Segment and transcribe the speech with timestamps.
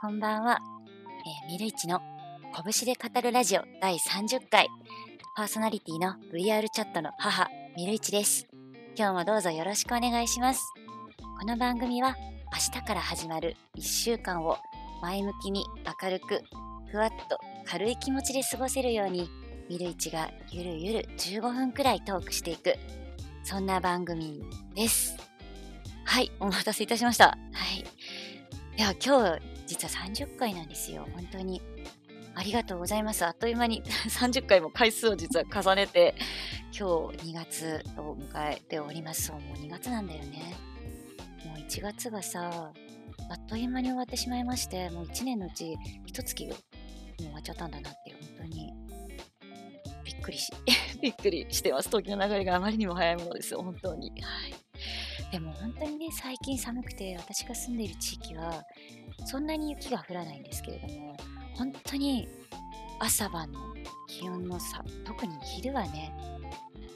[0.00, 0.60] こんばんは。
[1.26, 2.00] えー、ミルイチの
[2.54, 4.68] 拳で語るラジオ第30回、
[5.34, 8.46] パーソナリティの VR チャットの母、ミルイチです。
[8.96, 10.62] 今日もどうぞよろしくお願いします。
[11.40, 12.14] この番組は
[12.52, 14.58] 明日から始まる1週間を
[15.02, 15.64] 前向きに
[16.00, 16.44] 明るく、
[16.92, 19.28] ふわっと軽い気持ちで過ごせるように、
[19.68, 22.76] ミルイチがゆるゆる15分くらいトークしていく、
[23.42, 24.44] そんな番組
[24.76, 25.16] です。
[26.04, 27.36] はい、お待たせいたしました。
[27.52, 27.84] はい。
[28.78, 31.06] いや、今日、実は30回なんですよ。
[31.14, 31.60] 本当に。
[32.34, 33.24] ありがとうございます。
[33.26, 36.14] あっという間に 30回も回数を実は重ねて、
[36.76, 39.32] 今日2月を迎えております。
[39.32, 40.54] もう2月なんだよね。
[41.44, 42.72] もう1月がさ、
[43.30, 46.54] あっという間に終わってしまいまして、もう1年のうち1月もう
[47.18, 48.72] 終わっちゃったんだなって本当に
[50.04, 50.52] びっくりし、
[51.02, 51.90] びっくりしてます。
[51.90, 53.56] 時の流れがあまりにも早いものです。
[53.56, 54.10] 本当に。
[54.22, 54.54] はい。
[55.30, 58.64] でも本当にね、最近寒くて、私が住んでいる地域は、
[59.24, 61.16] そんなに雪が降らないんですけれども、
[61.54, 62.28] 本当に
[62.98, 63.60] 朝晩の
[64.06, 66.12] 気温の差、特に昼はね、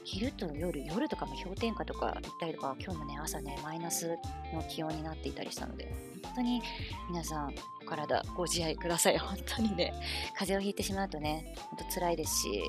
[0.03, 4.17] 昼と夜、夜とかも氷点下とか行ったりとか、今日もね、朝ね、マイナス
[4.53, 6.61] の気温になっていたりしたので、本当に
[7.09, 9.17] 皆さん、お体ご自愛ください。
[9.17, 9.93] 本当にね、
[10.37, 12.61] 風邪をひいてしまうとね、本当辛いですし、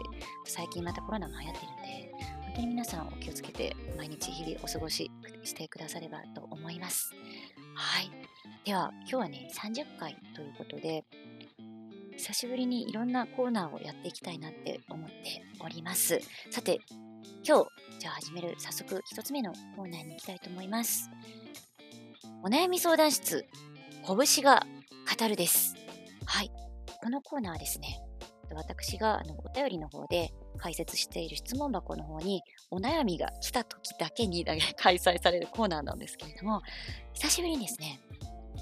[0.45, 1.85] 最近またコロナも流行っているんで
[2.43, 5.11] 本、当に皆さんお気をつけて毎日日々お過ごし
[5.43, 7.13] してくださればと思います。
[7.75, 8.11] はい。
[8.65, 11.05] では、今日はね、30回ということで、
[12.17, 16.21] 久しぶりにいろんなコーナーをやっていきたいなって思っております。
[16.51, 16.81] さて、
[17.47, 17.67] 今日、
[17.99, 21.11] じゃあ始める、早速一つ目のコーナーに行きたいと思います。
[22.43, 23.45] お悩み相談室、
[24.07, 24.67] 拳が
[25.19, 25.75] 語るです。
[26.25, 26.51] はい。
[27.03, 28.01] このコーナーはですね、
[28.55, 32.43] 私があのお便りの方で解説している質問箱の方に
[32.75, 34.45] お悩みが来た時だけに
[34.77, 36.63] 開催されるコーナーなんですけれども
[37.13, 38.01] 久しぶりにですね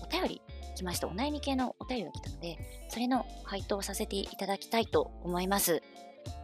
[0.03, 0.43] お便り
[0.77, 1.07] 来ました。
[1.07, 5.83] お悩み系のお便りが来たのでそれの回答をさせていただきたいと思います。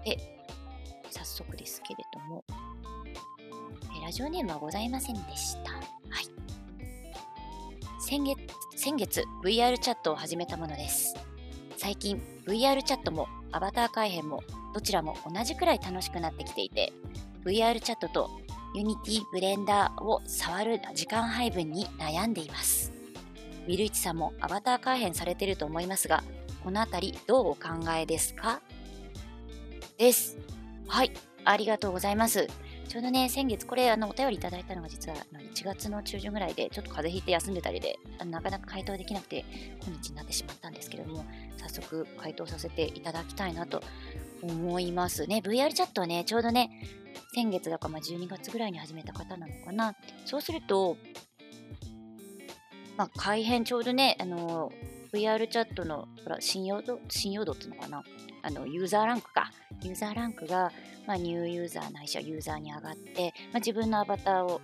[0.05, 0.19] で
[1.11, 2.45] 早速ですけれども
[4.03, 5.73] ラジオネームはございませんでした。
[5.73, 5.83] はい。
[8.01, 8.39] 先月
[8.77, 11.15] 先月 VR チャットを始めたものです。
[11.77, 14.43] 最近 VR チャットもアバター改変も
[14.75, 16.93] どちらも同じくらい楽しくなってきていて
[17.45, 18.31] VR チャットと
[18.75, 22.93] Unity ブレンダーを触る時間配分に悩んでいます。
[23.67, 26.25] ウィルイチさんもアバター改変されてると思いますが
[26.65, 28.61] このあたりどうお考えですか？
[29.97, 30.39] です。
[30.87, 31.13] はい。
[31.45, 32.47] ありがとうございます。
[32.89, 35.19] ちょうどね、先月、これ、あの、お便りいただいたのが実は、
[35.55, 39.45] 1月の中旬ぐらいで、ちょっと風邪ひいて休んでたりで、なかなか回答できなくて、
[39.85, 41.27] 今日になってしまったんですけれども、
[41.59, 43.83] 早速回答させていただきたいなと
[44.41, 45.43] 思いますね。
[45.45, 46.71] VR チャットはね、ちょうどね、
[47.33, 49.95] 先月だか、まあ、12月ぐらいに始めた方なのかな。
[50.25, 50.97] そうすると、
[52.97, 54.73] まあ、改変、ちょうどね、あの、
[55.13, 58.03] VR チャットの、ほら、信用度、信用度っていうのかな。
[58.43, 59.51] あの、ユーザーランクか。
[59.83, 60.73] ユーザーランクが、
[61.07, 64.61] まあ、ニューユーザーないしはユーザーに上がって、まあ、自分のアバターを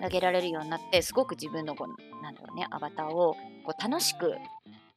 [0.00, 4.34] 投げられるようになって、すごく自分のこの、なんだろうね、アバターをこう楽しく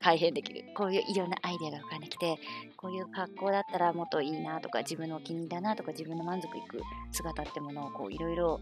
[0.02, 0.64] 改変できる。
[0.76, 2.40] こういういろんなアイデアが浮かんできて、
[2.78, 8.62] こういう格好だったらもっといいなとか、自分のお気に入りだなとか、自分の満足いく姿ってものをこういろいろ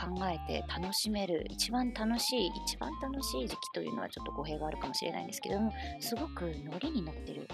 [0.00, 7.46] 考えて楽しめる一番楽しい一番楽しい時期というのはちょっと語弊があるかもしれないんですけどもすごくノリに乗ってる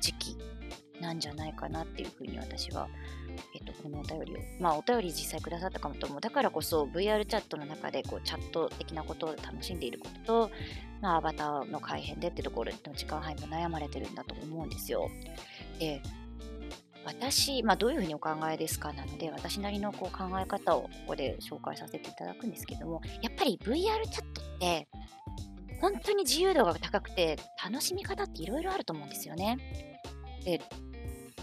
[0.00, 0.36] 時期
[1.00, 2.88] なんじゃないかなっていうふうに私は、
[3.54, 6.20] えっと、このお便りを、まあお便り実際くださったかもと思う。
[6.20, 10.50] だからこそ VR チャットの中でこうチャット的なことを楽しんでいることと、
[11.00, 15.08] まあアバターの改変でってところの時間配分悩まれてるんだと思うんですよ。
[15.78, 16.02] で、
[17.04, 24.88] 私、まあ、どういうふうにお考えですかなので、私なりのこう考え方をここで紹介させていただくんですけども、やっぱり VR チャットって、
[25.80, 29.56] 本当に自由度が高くて、楽しみ方っていろいろあると思うんですよね。
[30.44, 30.60] で、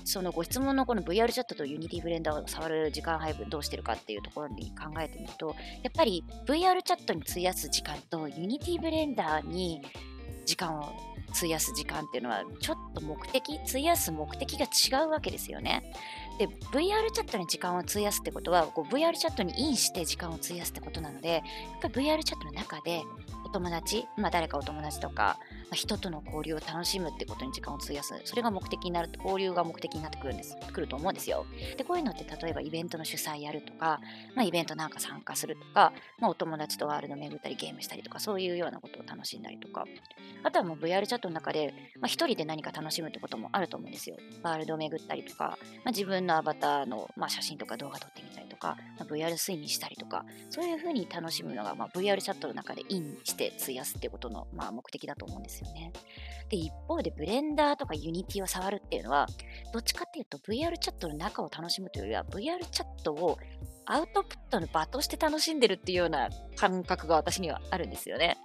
[0.05, 9.81] そのご質問のこの VR チャットと Unity ブレンダーを触る時間配分どうしてるかっていうところに考えてみると、やっぱり VR チャットに費やす時間と Unity ブレンダーに
[10.45, 10.93] 時間を
[11.35, 15.91] 費やす時間っていうのはちょっと目的費やす目的が違うわけですよね。
[16.37, 21.41] で VR チャットに時間を費やすってことはこう VR チャットにインして時間を費やすってことなのでやっ
[21.81, 23.03] ぱり VR チャットの中で
[23.45, 28.13] お友達、まあ、誰かお友達とかまあ人との交流を楽しむってことに時間を費やす。
[28.25, 30.55] それが目的になると、交流が目的になってくるんです。
[30.71, 31.45] 来ると思うんですよ。
[31.77, 33.99] で、こういうのって例えばイベントの主催やるとか、
[34.35, 39.85] まあ、イベントなんか参加するとか、まあ、お友達とワールド巡ったりゲームしたりとか、そういうようなことを楽しんだりとか、
[40.43, 44.17] あとはもう VR チャットの中で、まあ、一人で何か楽しむってこともあると思うんですよ。
[44.43, 55.91] ワールドを巡ったりとか、まあ、自分のアバターの、まあ、写真とか動画撮ってみたりとか、まあ、VR 睡眠したりとか、そういう風に楽しむのが、まあ、VR チャットの中でインして費やすっていうことの、まあ、目的だと思うんですよね。
[56.49, 59.27] で、一方でブレンダーとか Unity を触るっていうのは、
[59.73, 63.37] どっちかっていうと VR チャットの中を楽しむというよりは、VR チャットを
[63.85, 68.37] アウトプットの場として楽しんでるっていうような感覚が私にはあるんですよね。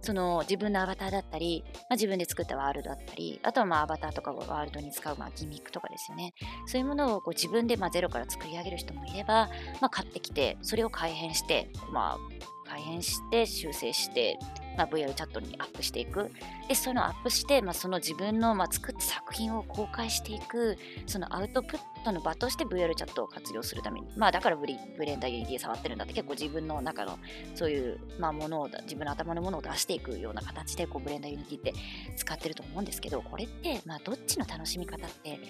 [0.00, 6.34] その自分のアバターだったり、まあ、自分で作ったワールドだったり、あとはまあアバターとかワールドに使うまあギミックとかですよね。
[6.66, 9.48] そういうものをこう自分でまあゼロから作り上げる人もいれば、
[9.80, 14.38] まあ、買ってきて、それを改変して、まあ、改変して修正して、
[14.78, 16.30] まあ、VR チャットにアップしていく。
[16.68, 27.18] で、そのアップして、まあ、その自分の、まあ、作った作品を公開していく、そのアウトプットの場として VR チャットを活用するために、まあ、だからブリブレンダー u で触ってるんだって、結構自分の中の
[27.56, 31.74] そういう、まあ、ものを、自分の頭のものを出していくような形で、こう、ブレンダー Unity って
[32.16, 35.40] 使ってると思うんですけど、これって、まあ、どっちの楽しみ方って、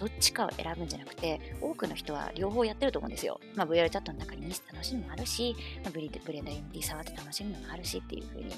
[0.00, 3.38] どっちかを選ぶんじゃなくて、多くの人は両方やってると思うんですよ。
[3.54, 8.54] まあ、VR チャットの中に楽しむのもあるし、まあ、ブレンダー UD 触って楽しむのもあるしっていう風に、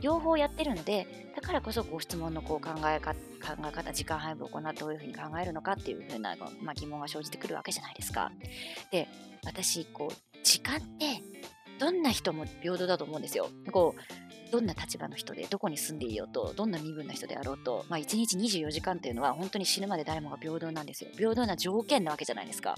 [0.00, 8.30] 両方やってるので、だからこそご質問のこう考えか考え方、時間配分を行ってどういうふうに考えるのかっていうふうな、まあ、疑問が生じてくるわけじゃないですか。
[8.90, 9.08] で、
[9.44, 11.22] 私、こう、時間って
[11.80, 13.48] どんな人も平等だと思うんですよ。
[13.72, 22.74] こうどんな立場の人でどこに住んでいようとどんな身分の人であろうと、まあ、1日24時間っていうのは本当に死ぬまで誰もが平等なんですよ平等な条件なわけじゃないですか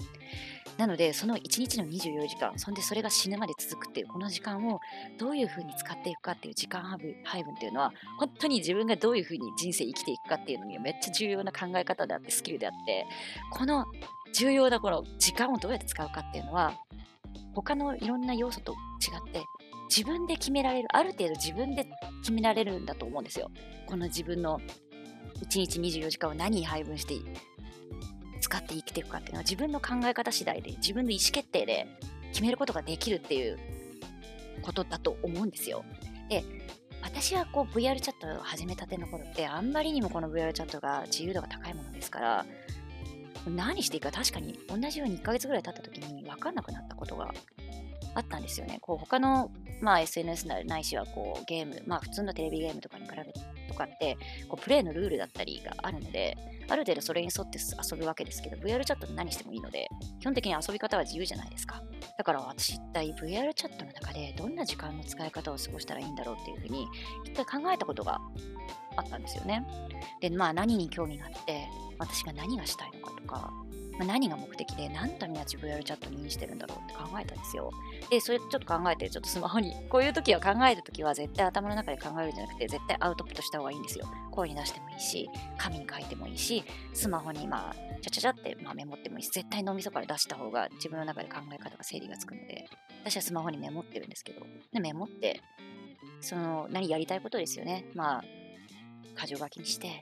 [0.77, 4.79] なのでその1日の24時間そんでそれが死ぬまで続くっていうこの時間を
[5.17, 6.83] どういうふうに使っていくかっていう時間
[7.23, 13.05] 配分っていうのは本当に自分がどういうふうに人生生きていくかっていうのにめっちゃ重要な考え方であってスキルであって
[13.51, 13.85] この
[14.33, 16.73] 重要なこの時間をどうやって使うかっていうのは
[17.53, 19.43] 他のいろんな要素と違って
[19.89, 21.87] 自分で決められるある程度自分で
[22.21, 23.51] 決められるんだと思うんですよ。
[23.85, 24.59] この自分の
[25.41, 27.15] 1日24時間を何に配分して
[28.39, 31.87] 使って生きていくかっていうのは自分の考え方次第で自分の意思決定で
[32.31, 33.57] 決めることができるっていう
[34.61, 35.83] ことだと思うんですよ。
[36.29, 36.43] で
[37.01, 42.45] 私はこう VR チャットを始めたての頃ってあんまりにもこの VR チャットが自由度が高いものですから
[43.49, 47.33] 何していいか確かに同じように1ヶ月ぐらい経った時に分かんなくなったことが
[48.15, 48.77] あったんですよね。
[48.81, 49.51] こう他の、
[49.81, 53.23] まあ、SNS ないしはこうゲーム、まあ、普通のテレビゲームとかに比べ
[53.67, 54.17] とかって
[54.47, 56.37] こうプレイのルールだったりがあるので
[56.69, 59.87] ある程度それに沿って遊ぶわけですけど VR チャットで何してもいいので
[60.19, 61.81] 基本的に遊び方は自由じゃないですか。
[62.17, 66.87] だから私一体 VR チャットの中でどんな時間の使い方を過ごしたらいいんだろうっていうふうに
[67.25, 68.21] 一回考えたことが
[68.95, 69.65] あったんですよね。
[70.21, 71.67] で、まあ何に興味があって
[71.97, 73.51] 私が何がしたいのかとか
[73.97, 77.71] まあ、何が目的で何のためには VR チャットにしてるんだろうって考えたんですよ。
[78.09, 84.05] で、それちょっと考えて、ちょっとスマホに、こういう時は考える時は絶対頭の中で考えるんじゃなくて、絶対アウトプットした方がいいんですよ。
[84.31, 86.63] 声に出してもいいし、紙に書いてもいいし、
[86.93, 92.65] スマホにまあ、ちゃちゃちゃって、まあ、メモってもいいし、絶対脳みそから出した方が自分の中で考え方が整理がつくので、
[93.03, 95.41] 私はスマホにメモってるんですけど、でメモって、
[96.19, 97.85] その、何やりたいことですよね。
[97.93, 98.23] まあ、
[99.19, 100.01] 箇条書きにして、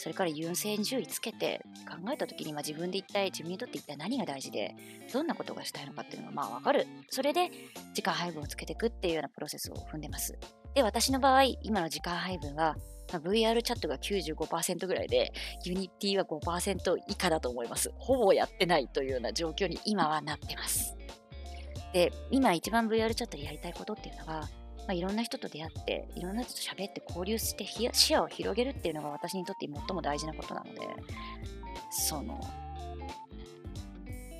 [0.00, 4.74] それから優先順位つけて考えた時に、まあ、自分で一体自分にとって一体何が大事で
[5.12, 7.50] どんなことがしたいのかっていうのがまあ分かるそれで
[7.94, 10.38] 時間配分をつけていくっていうようなプロセスを踏んでます
[10.74, 12.76] で私の場合今の時間配分は
[13.12, 15.32] まあ、VR チャットが95%ぐらいで、
[15.66, 17.90] Unity は5%以下だと思います。
[17.98, 20.96] ほぼやってないというような状況に今はなってます。
[21.92, 24.48] で、今一番 VR チャットでやりたいことっていうのは、
[24.86, 30.80] まあ、いろんな人と出会って、いろんな人と喋って交流して視野を広げるっていうのが私にとって最も大事なことなので、
[31.90, 32.40] その、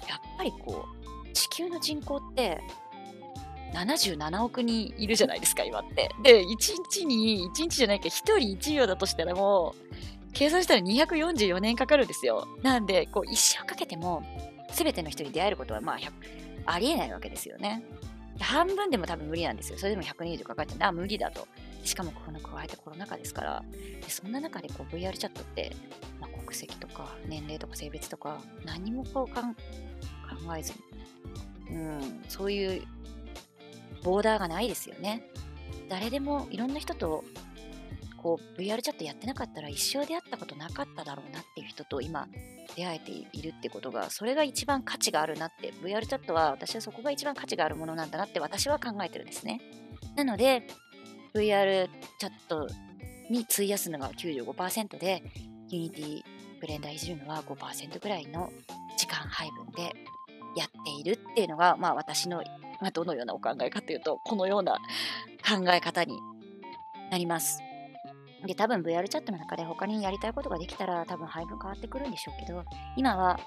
[0.09, 0.87] やっぱりこ
[1.27, 2.61] う、地球の人口って
[3.73, 6.11] 77億人いるじゃないですか、今って。
[6.23, 6.47] で、1
[6.91, 9.95] 日に、1日じゃないか、1人1秒だとしたらもう、
[10.33, 12.47] 計算したら244年かかるんですよ。
[12.63, 14.23] なんで、こう、一生かけても、
[14.73, 15.99] 全ての人に出会えることは、まあ、
[16.67, 17.83] ありえないわけですよね。
[18.45, 19.79] 半分でも多分無理なんですよ。
[19.79, 21.47] それでも100人以上かかってあ、無理だと。
[21.85, 25.75] しかもこの加えてコロナ禍ですから、でそんな中でこう VR チャットって、
[26.21, 29.43] まあ、国籍とか年齢とか性別とか何もこう考
[30.57, 30.75] えず
[31.71, 32.83] に、うん、そういう
[34.03, 35.27] ボーダーがないですよね。
[35.89, 37.25] 誰でもいろんな人と
[38.23, 42.29] こう VR チャットやってなかったら一生出会ったことなかっただろうなっていう人と今
[42.77, 49.61] 出会えているってことがそれが一番価値があるなって VR チャットは私はそこが一番価値があるものなんだなって私は考えてるんですね
[50.17, 50.67] なので
[51.35, 52.69] VR チャット
[53.31, 55.23] に費やすのが95%で
[55.71, 56.23] Unity
[56.61, 58.53] ブレンダーいじるのは5%ぐらいの
[58.99, 59.95] 時間配分で
[60.57, 62.43] やっているっていうのが、まあ、私の、
[62.81, 64.79] まあ、どのようなお考えかというとこのような
[65.49, 66.19] 考え方に
[67.11, 67.70] なります。
[68.47, 72.65] で、多分 VR チャットの中で他にやりたいことができたら多分配分変わってくるんでしょうけど、
[72.97, 73.39] 今は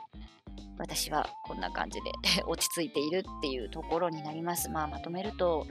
[0.78, 2.12] 私はこんな感じで
[2.46, 4.70] 落ち着いているっていうところになります。
[4.70, 5.66] まあ、まとめると、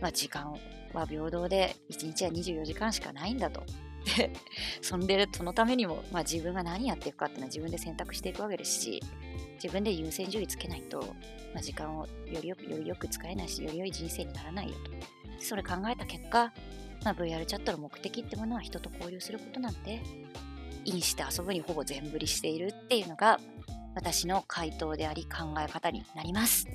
[0.00, 0.52] まあ、時間
[0.92, 3.62] は平等で1日は24時間しかないんだと。
[4.16, 4.32] で、
[4.80, 9.02] そんで、そのためにも、まあ、自分が何やっていくかっていうのは自分で選択していくわけですし、
[9.62, 11.00] 自分で優先順位つけないと、
[11.52, 14.90] まあ、時間をよりよくよりよく使えないし、より良い人生にならないよと。
[15.38, 16.52] それ考えた結果、
[17.04, 20.02] まあ、VR チャットの目的ってものは人と交流することなんで、
[20.84, 23.38] インして遊ぶにほぼ全振りしているっていうのが
[23.94, 26.66] 私の回答であり考え方になります。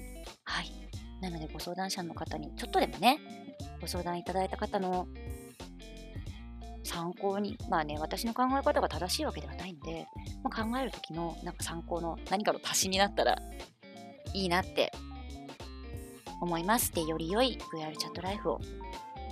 [0.43, 0.71] はい。
[1.21, 3.19] なのでご相談者の方にちょっとでもね、
[3.81, 5.07] ご相談いただいた方の
[6.83, 10.07] 参考に、まあね、私の考え方が正しいわけではないので、
[10.43, 13.37] まあ、考える時のなんか参考の何かの足しになったら
[14.33, 14.91] いいなって
[16.41, 16.91] 思います。
[16.91, 18.61] で、より良い VR チャットライフを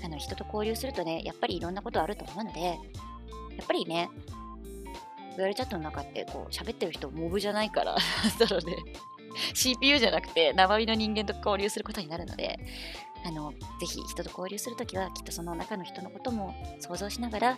[0.03, 2.77] あの人と交流するとね、やっぱりいろんなことあると思うので、やっ
[3.67, 4.09] ぱりね、
[5.37, 7.95] VR チャットの中ってこう喋ってる人モブじゃないから
[8.39, 8.75] なので
[9.53, 12.59] CPU じゃなくて生身の人間と交流することになるので
[13.25, 13.57] あのぜ
[13.87, 17.57] ひ人と交流するときはきっとその中の人のことも想像しながら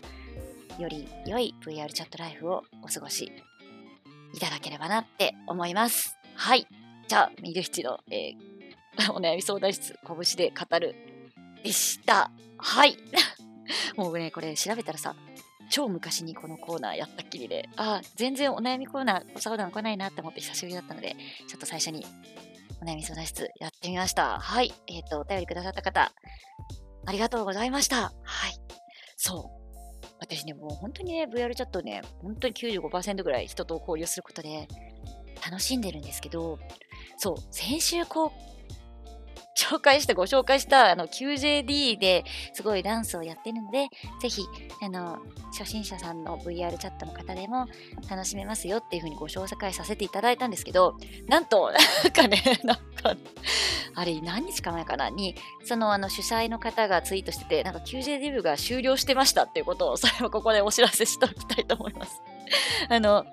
[0.79, 3.31] より良い VR チャットライフをお過ごし
[4.33, 6.17] いただければなって思います。
[6.35, 6.67] はい。
[7.07, 11.14] じゃあ、ミルヒチの、えー、 お悩み相談室、拳で語る
[11.65, 12.31] でした。
[12.59, 12.97] はい。
[13.97, 15.15] もうね、これ調べたらさ、
[15.71, 21.15] 超昔にこのコーナーやったっきりで、あ、全然お悩みコーナー、お相談来ないなって思って久しぶりだったので、
[21.47, 22.05] ちょっと最初に
[22.81, 24.39] お悩み相談室やってみました。
[24.39, 24.73] はい。
[24.87, 26.13] えっ、ー、と、お便りくださった方、
[27.07, 28.13] ありがとうございました。
[28.23, 28.59] はい。
[29.17, 29.65] そう。
[30.19, 34.67] 私ね、もう本当にね、VR チャットね、本当に95%ぐらい人と交流することで
[35.43, 36.59] 楽しんでるんですけど、
[37.17, 38.54] そう、先週こう、
[39.55, 43.87] 紹介した、ご紹介したあの QJD ですごいダンスをやってるので、
[44.21, 44.43] ぜひ、
[44.81, 45.19] あの、
[45.57, 47.67] 初心者さんの VR チャットの方でも
[48.09, 50.97] 楽しめますよっていうふうにご紹介させていただいたんですけど、
[51.27, 51.71] なんと、
[52.03, 53.15] なんかね、なんか、
[53.95, 62.21] あれ何日か前かなに、そのあの主催の方がツイートしてて、なんか QJD 部が終了してましたっていうことを、それをここでお知らせしておきたいと思います。
[62.89, 63.25] あの、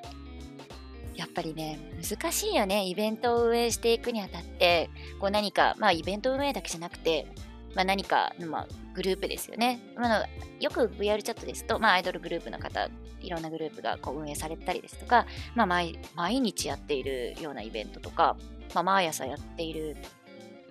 [1.15, 2.87] やっぱりね、難しいよね。
[2.87, 4.91] イベントを運営していくにあたって、
[5.21, 7.27] こう何か、まあイベント運営だけじゃなくて、
[7.75, 9.81] まあ何か、まあグループですよね。
[9.97, 10.29] まあ、
[10.61, 12.89] よく VR チャットですと、まあアイドルグループの方、
[13.21, 18.37] いろんなグループがこう運営されたりですとか、まあ毎毎日やっているようなイベントとか、
[18.75, 19.97] まあ毎朝やっている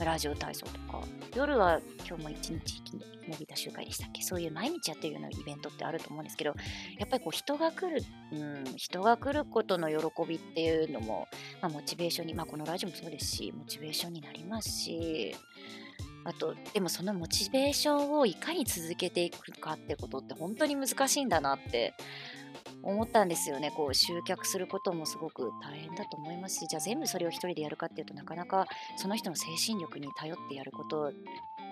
[0.06, 1.02] ラジオ体操とか、
[1.36, 2.82] 夜は今日も一日
[3.28, 4.22] 伸びた集会でしたっけ？
[4.22, 6.56] そういう毎日やってるようなイベントってあると思うんですけど、
[6.98, 11.28] やっぱりこう人が来る、うん、人が来ることの喜びっていうのも、
[11.62, 15.36] まあ、モチベーションに、まあこのラジオもそうですし、モチベーションになりますし、
[16.24, 21.96] あと、でもそのモチベーションをいかに続けていくかってことって本当に難しいんだなって
[22.84, 23.72] 思ったんですよね。
[23.72, 28.68] こう集客することもすごく大変だと思いますし、じゃあ全部それを一人でやるかっていうとなかなか
[28.98, 31.12] その人の精神力に頼ってやること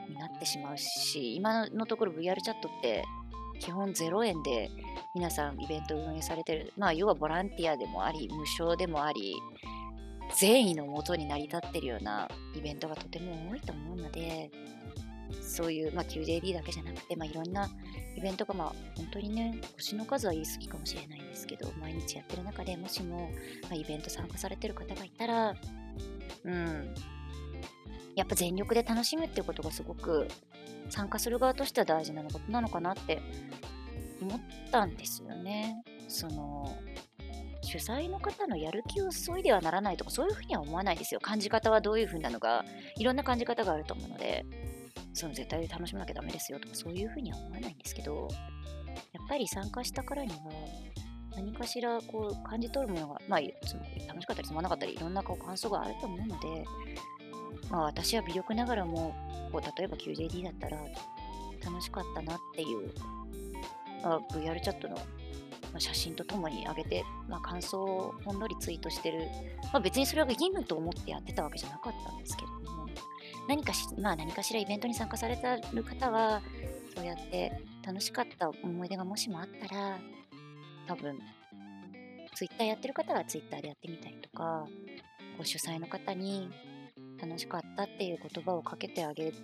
[0.07, 3.03] になってしまうし、今のところ VR チャットって
[3.59, 4.69] 基本0円で
[5.13, 6.73] 皆さんイベント運営されてる。
[6.77, 9.35] まあ要はボランティアでもあり、無償でもあり、
[10.35, 14.51] 善意のもとに成り立ってるようなイベントがとても多いと思うので、
[15.41, 17.69] そういう、まあ、QJD だけじゃなくて、まあ、いろんな
[18.15, 23.31] イベントが、まあ、本当にね、星の数は言い過ぎかもしれないんですけど、毎日やってる中でもしも、
[23.63, 25.55] まあ、イベント参加されてる方がいたら、
[26.45, 26.95] うん、
[28.15, 30.27] やっぱ全力で楽しむっていうことがすごく
[30.89, 33.21] 参加する側としては大事なことなのかなって
[34.21, 34.39] 思っ
[34.71, 35.83] たんですよね。
[36.07, 36.75] その
[37.61, 41.19] 主催の方のやる気を注いではならないとかそういうふうには思わないですよ。
[41.19, 42.65] 感じ方はどういうふうなのか
[42.97, 44.45] いろんな感じ方があると思うので
[45.19, 48.27] その絶対楽しまなきゃダメですよとかそういうふうには思わないんですけど
[49.13, 50.37] やっぱり参加したからには
[51.35, 56.65] 何かしらこう感じ取るものが、まあ、楽しかったりつまらなかったりいろんなこう感想があると思うので
[57.69, 59.15] まあ、私は微力ながらも
[59.51, 60.77] こう例えば QJD だったら
[61.63, 62.91] 楽しかったなっていう、
[64.03, 64.97] まあ、VR チャットの
[65.77, 69.27] 写真とともに上げて、まあ、感想をほんのりツイートしてる、
[69.71, 72.87] まあ、別にそれが義務と思ってやってたわけじゃなかったんですけれども
[73.47, 75.43] 何かし,、まあ、何かしらイベントに参加されて
[75.73, 76.41] る方は
[76.95, 77.51] そうやって
[77.85, 79.99] 楽しかった思い出がもしもあったら
[80.87, 81.19] 多分
[82.35, 84.65] ツイッターやってる方はツイッターでやってみたりとか
[85.37, 86.49] こう主催の方に
[87.21, 89.35] 楽しかったっていう言葉をかけてあげか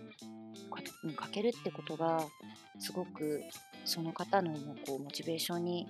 [1.16, 2.24] かけるってことが
[2.80, 3.42] すごく
[3.86, 4.54] その方の
[4.86, 5.88] こうモチベーションに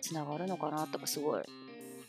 [0.00, 1.42] つながるのかなとかすごい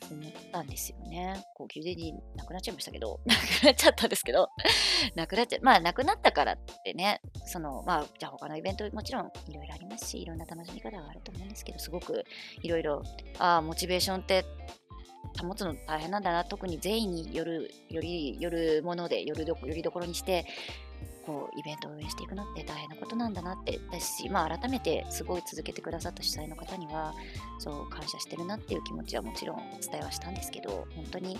[0.09, 1.43] 思ったんですよね。
[1.55, 4.49] 高級デニなくなっちゃいましたけど、 なくなっちゃったんですけど、
[5.15, 12.23] なくなっちゃまあなくなったからってね、そのまあじゃあ他のイベントもちろんいろいろありますし、いろんな楽しみ方があると思うんですけど、すごく
[12.61, 13.03] いろいろ、
[13.39, 14.45] ああ、モチベーションって
[15.39, 19.55] 保つの大変なんだな特に善意によるよりよるものでよりど
[19.91, 20.45] ころにして
[21.25, 27.13] こうイベントを運営していくのって大変なことなんだなってだし、まあ、改めてすごい続けてくださった主催の方には
[27.59, 31.37] そう感謝してるなっていう気持ちはもちろんお伝えはしたんですけど本当に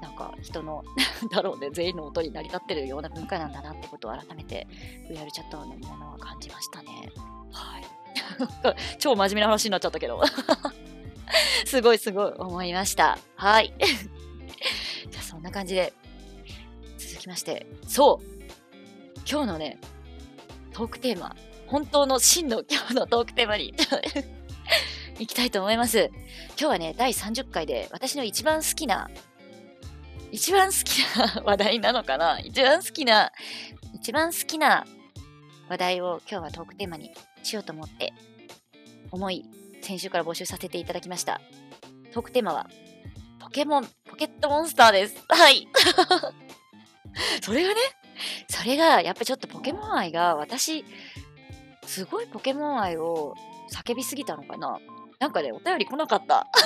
[0.00, 0.84] なんか人の
[1.30, 4.66] だろうね全員の音に成り立ってるような文化なんだなってことを改めて
[5.08, 7.10] VR チャットのものは感じましたね。
[7.52, 7.84] はい。
[8.98, 10.20] 超真面目な話になっちゃったけど
[11.66, 13.18] すごいすごい思いました。
[13.36, 13.72] はい。
[15.10, 15.92] じゃあそんな感じで
[16.98, 18.31] 続きまして、そう
[19.32, 19.78] 今日のね、
[20.74, 21.34] トークテーマ、
[21.66, 23.72] 本当の真の今日のトークテーマに
[25.18, 26.10] 行きたいと思います。
[26.48, 29.08] 今日はね、第30回で私の一番好きな、
[30.32, 32.40] 一番好きな 話題なのかな？
[32.40, 33.32] 一番好きな、
[33.94, 34.84] 一番好きな
[35.70, 37.10] 話題を今日はトークテーマに
[37.42, 38.12] しようと思って、
[39.12, 39.46] 思い、
[39.80, 41.40] 先週から募集させていただきました。
[42.12, 42.68] トークテーマは、
[43.40, 45.16] ポケモン、ポケットモンスターです。
[45.26, 45.68] はい。
[47.40, 47.80] それがね、
[48.48, 50.84] それがやっぱちょっとポケモン愛が私
[51.86, 53.34] すごいポケモン愛を
[53.70, 54.78] 叫びすぎたのかな。
[55.18, 56.48] なんかねお便り来なかった。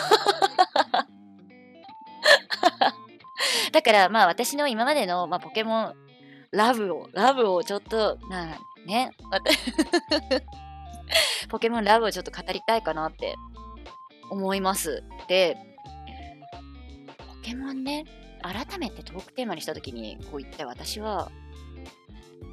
[3.72, 5.94] だからまあ私の今までの、まあ、ポケモン
[6.50, 9.10] ラブをラブをちょっとなね。
[11.48, 13.36] ポケモンラブをちょっと語りたいかなって
[14.30, 15.04] 思います。
[15.28, 15.56] で
[17.18, 18.04] ポケモンね
[18.42, 21.30] 改めてトークテーマにした時にこう言って私は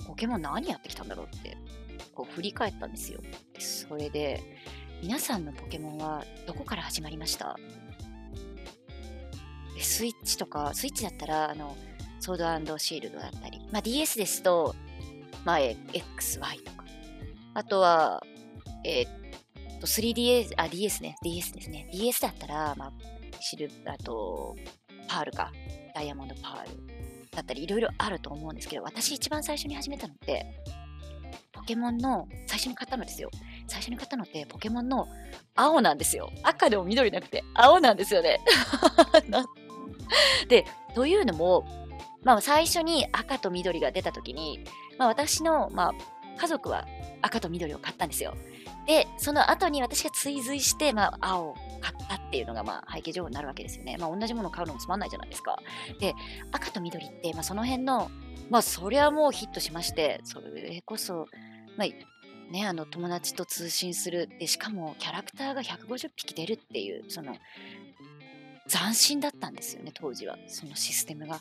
[0.08, 1.58] ポケモン何やってきたんだろうって
[2.14, 3.22] こう振り返ったんですよ。
[3.60, 4.42] それで
[5.02, 7.58] 皆さんのポケモンはどこから始まりました？
[9.80, 11.76] スイッチとか、スイッチだったら、あの、
[12.20, 14.76] ソードシールドだったり、まあ、DS ですと、
[15.44, 16.86] まあ、XY とか、
[17.54, 18.24] あとは、
[18.86, 19.08] えー、
[19.78, 21.90] っと、3DS、あ、DS ね、DS ですね。
[21.92, 22.92] DS だったら、まあ、
[23.42, 24.56] シル、あと、
[25.08, 25.52] パールか、
[25.94, 26.94] ダイヤモンドパール。
[27.36, 30.46] だったりいろいろあると思うんですけど私一番最初に始めたのって
[31.52, 33.30] ポケモンの最初に買ったのですよ。
[33.68, 35.08] 最初に買ったのってポケモンの
[35.56, 36.30] 青なんですよ。
[36.44, 38.42] 赤でも緑なくて青なんですよね。
[40.50, 41.66] でというのも、
[42.24, 44.60] まあ、最初に赤と緑が出た時に、
[44.98, 45.94] まあ、私の、まあ、
[46.38, 46.86] 家族は
[47.22, 48.36] 赤と緑を買ったんですよ。
[48.86, 53.98] でその後に私が追随して、まあ、青を買ったっていうのが、まあ、背景情報になるわけですよね。
[53.98, 55.58] まあ、同じものを買うのもつまんないじゃないですか。
[56.00, 56.14] で、
[56.52, 58.10] 赤と緑って、まあ、その辺の、
[58.50, 61.28] まあ、そりゃもうヒットしまして、それこそ、
[61.78, 67.36] まあ、ね、あの友達と通信するでしかもキャラクターが150匹出るっていうその
[68.70, 70.38] 斬新だったんですよね当時は。
[70.48, 71.40] そのシステムが。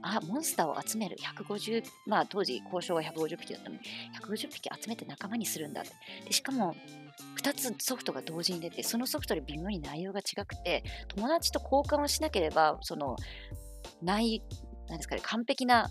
[0.00, 1.16] あモンスターを集める。
[1.16, 3.80] 150まあ当時交渉が150匹だったのに
[4.20, 5.82] 150匹集めて仲間にするんだ
[6.24, 6.74] でしかも
[7.42, 13.16] 2つソフトが同時に出てそのソフトで微妙に内容が違くて友達と交換をしなければその
[14.02, 14.42] ない
[14.88, 15.90] なんですかね完璧な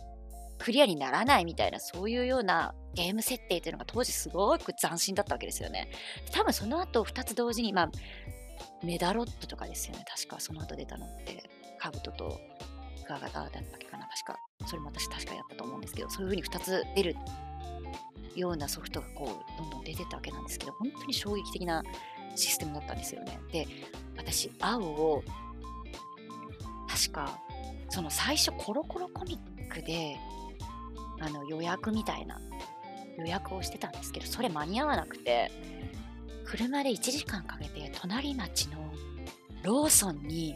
[0.60, 5.88] クリアにならないみたいなそういうようなゲーム設定っていうのが当時すごく斬新だったわけですよね。
[6.32, 7.92] 多分その後2つ同時にまあ
[8.84, 10.06] メダロットとかですよね。
[10.08, 11.50] 確かその後出たのって。
[11.80, 12.40] カブトと
[13.08, 14.08] ガガガだったっけかな。
[14.08, 17.16] 確かそれも私確かやったと思うんですけどそういう風に2つ出る
[18.36, 21.84] ようなソフトがこうどんどん出てたわけなんですけど本当に衝撃的な
[22.36, 23.40] システムだったんですよね。
[23.52, 23.68] で
[24.18, 25.24] 私青を
[26.90, 27.40] 確か
[27.90, 30.18] その最初コロコロコミックで
[31.20, 32.40] あの予約みたいな
[33.18, 35.52] 予約をしてたんですけどそれ間に合わなくて
[36.48, 38.78] 車で1時間かけて隣町の
[39.64, 40.56] ローソンに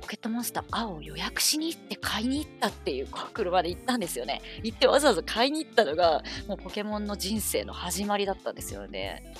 [0.00, 4.40] ポケットモンスター青を予約しに行って買いに行ったっていう車で行ったんですよね。
[4.62, 9.34] 行ってわざわざ買いに行ったのがもうポケモンの人生の始まりだったんですよね。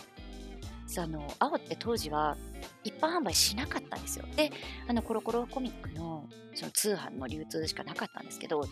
[0.99, 2.37] あの青って当時は
[2.85, 4.27] 一般販売しなかったんですよ。
[4.37, 4.51] で、
[4.87, 8.63] あのコロコロコミックのその通販の流通しかなかったんですけど、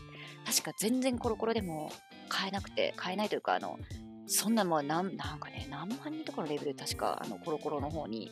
[0.44, 1.90] 確か全然コロコロでも
[2.28, 3.78] 買えなくて、買えないというか、あの
[4.26, 8.30] そんなもうなんなんかね、何万人とかのレベルで確かあのコロコロの方に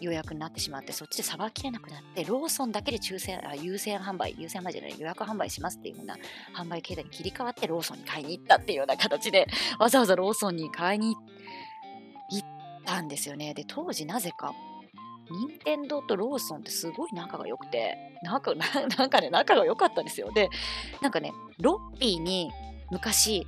[0.00, 6.16] 予約になってしまって、そっちでさばきれなくなって、ローソンだけで抽選あ優先販売、優先販売じゃない、予約販売しますっていう風な
[6.54, 9.46] 販売形態に切り替わって、ローソンに買いに行ったっていうような形で、
[9.78, 11.16] わざわざローソンに買いに
[12.30, 12.48] 行っ
[12.84, 13.54] たんですよね。
[13.54, 14.52] で、当時なぜか、
[15.30, 18.52] 任天堂とローソンってすごい仲が良くて、なんか、
[18.98, 20.30] なんかね、仲が良かったんですよ。
[20.32, 20.50] で、
[21.00, 22.50] なんかね、ロッピーに
[22.90, 23.46] 昔、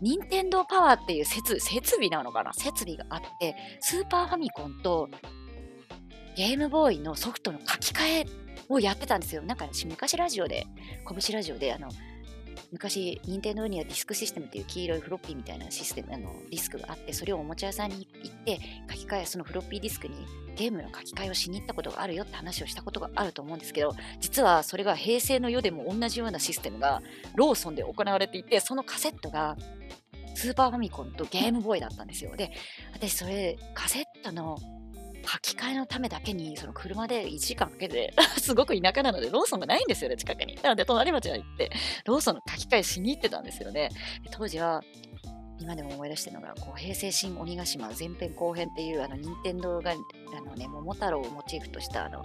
[0.00, 2.52] 任天堂パワーっていう設設備なのかな？
[2.52, 5.08] 設備があって、スーパーファミコンと
[6.36, 8.26] ゲームボーイのソフトの書き換え
[8.68, 9.42] をやってたんですよ。
[9.42, 10.66] なんか昔ラジオで、
[11.06, 11.88] 拳ラジオで、あの、
[12.72, 18.58] 昔、任天堂にはディスクシステムっていう黄色いフロッピーみたいなシステム、あのディスクがあって、それをおもちゃ屋さんに行って
[18.90, 20.16] 書き換え、そのフロッピーディスクに
[20.56, 27.02] ゲームの書き換えをしに行ったことがあるよって話をしたことがあると思うんですけど、実はそれが平成の世でも同じようなシステムが
[27.34, 29.56] ローソンで行われていて、そのカセットが
[30.34, 32.36] スーパーファミコンとゲームボーイだったんですよ。
[32.36, 32.52] で、
[32.92, 34.58] 私それカセットの
[35.24, 40.56] 書き換えのためだけに、その車で1時間かけて、 すごく田舎なので、ローソンがないんですよね、近くに。
[40.62, 41.70] なので、隣町に行って、
[42.04, 43.90] ローソンの書き換えしに行ってたんですよね。
[44.30, 44.82] 当時は、
[45.60, 49.94] 今でも思い出してるのが、こう平成新鬼ヶ島前編後編っていう、あの、任天堂が、あ
[50.40, 52.24] のね、桃太郎をモチーフとした、あの、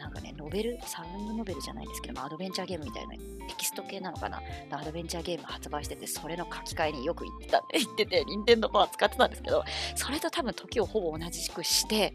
[0.00, 3.20] なんかね、ノベル、サウンドノベルじゃないですけども、アドベンチャーゲームみたいな、テ
[3.58, 9.62] キスト系なのかな、アドベンチャーゲーム発売してて、それの書き換えによく行ってた、 行ってて、任天堂パワー使ってたんですけど、
[9.94, 12.14] それと多分時をほぼ同じくして、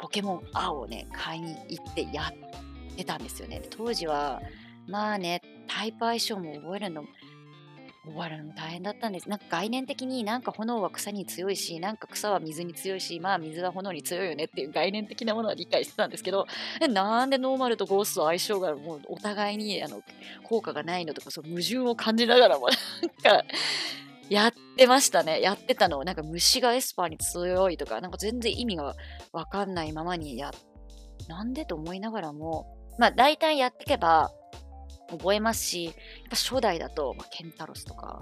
[0.00, 2.32] ポケモン青をね、買いに行ってや
[2.92, 3.60] ってたんですよね。
[3.68, 4.40] 当時は、
[4.86, 7.04] まあね、タイプ相性も覚えるの
[8.06, 9.28] 終わるの大変だったんです。
[9.28, 16.46] なんか概念的になんか炎は草に強いし、なんか草は水に強いし、まあ水は炎に強いよねっていう概念的なものは理解してたんですけど、
[16.90, 20.02] なんでノーマルとゴースト相性がもうお互いにあの
[20.42, 23.44] 効果がないのとか、そう矛盾を感じながらも、なんか、
[24.30, 25.40] やってましたね。
[25.40, 26.02] やってたの。
[26.02, 28.94] なんか虫がエスパーに強いとか、なんか全然意味が
[29.32, 30.50] わかんないままにや、
[31.28, 32.66] なんでと思いながらも、
[32.98, 34.30] まあ大体やってけば、
[35.10, 35.94] 覚えますし、やっ
[36.30, 38.20] ぱ初代だと、まあ、ケンタロスとか、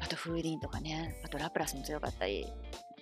[0.00, 2.46] あとフーディンとかね、あとラプラスも強かったり、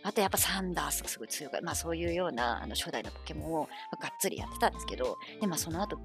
[0.05, 3.69] あとやっぱサンダースがすごい強かった、まあそういうようなあの初代のポケモンを、
[4.01, 5.99] がっつりやってたんですけど、で、まあその後、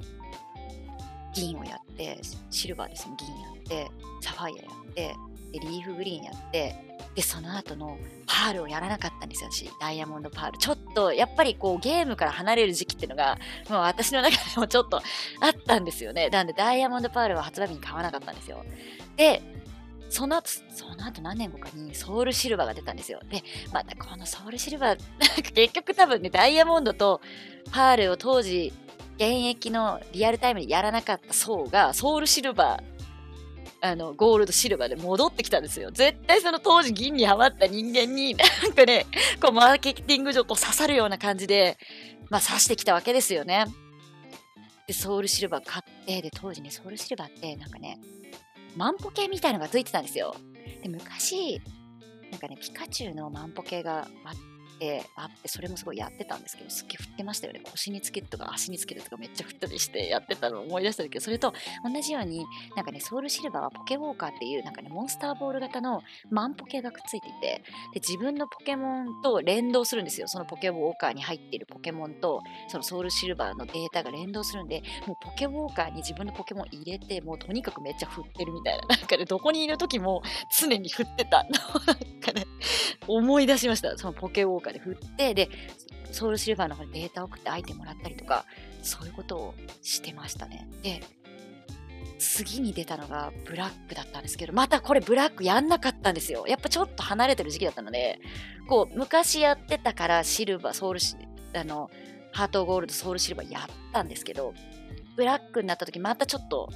[1.33, 5.15] 銀をやって、シルバーですね、銀やって、サファイアやって、
[5.51, 6.75] でリーフグリーンやって、
[7.15, 9.71] で、その後のパールをやらなかったんですよ、私。
[9.79, 10.57] ダイヤモンドパール。
[10.59, 13.37] ちょっと、やっぱりこう、ゲームから離れる時期っていうのが、
[13.69, 15.01] もう私の中でもちょっとあ
[15.49, 16.29] ったんですよね。
[16.29, 18.63] なんで、ダイヤモンドパールは発売日に買わなかったんですよ。
[19.15, 19.41] で、
[20.09, 23.19] その後、その後何年後かにソウルシルバーが出たんですよ。
[23.29, 27.21] で、またこのソウルシルバー、なんか結局多分ね、ダイヤモンドと
[27.71, 28.71] パールを当時、
[29.15, 32.96] 現役のリアルタイムにやらなかった層が、ソウルシルバー
[33.87, 35.91] あの、ゴールド、シルバーで戻ってきたんですよ。
[35.91, 39.05] 絶対その当時銀にハマった人間に、 なんかね、
[39.41, 41.77] こうマーケティング上こう刺さるような感じで、
[42.29, 43.65] まあ刺してきたわけですよね。
[44.87, 47.99] で、ソウルシルバー買って、で、当時ね、ソウルシルバーってなんかね、
[48.75, 50.35] 万歩計みたいのがついてたんですよ。
[50.81, 51.61] で、昔、
[52.31, 54.33] なんかね、ピカチュウの万歩計があっ
[54.79, 57.61] て、あってそれもすごいやってたんですけどすっげえ振ってましたよね。
[57.71, 67.63] 腰につけるとか足につけるとかめっちゃ振ったりしてやってたのを思い出したんだけどそれと同じようになんかねソウルシルバーはポケウォーカーっていうなんかねモンスターボール型のマンポケがくっついていて
[67.93, 70.27] で自分のポケモンと連動するんですよ。
[70.27, 78.87] そのポケウォーカーに入っているポケモンとそのソウルシルバーのデータが連動するんでもうポケウォーカーに自分のポケモン入れてもうとにかくめっちゃ振ってるみたいな。
[78.95, 80.21] なんかねどこにいる時も
[80.59, 81.53] 常に振ってた なん
[82.19, 82.45] かね
[83.07, 83.97] 思い出しました。
[83.97, 85.49] そのポケウォーカーで振って、で、
[86.11, 88.45] ソウルシルバーの方にデータ送ってアイテムもらったりとか、
[88.81, 90.67] そういうことをしてましたね。
[90.83, 91.01] で、
[92.19, 96.47] 次に出たのがブラックだったんですけど、またこれブラックやんなかったんですよ。
[96.47, 98.19] やっぱちょっと離れてる時期だったので、
[98.67, 101.15] こう、昔やってたからシルバー、ソウルシ、
[101.53, 101.91] あの、
[102.31, 104.53] ハートゴールド、ソウルシルバーやったんですけど、
[105.15, 106.69] ブラックになった時またちょっと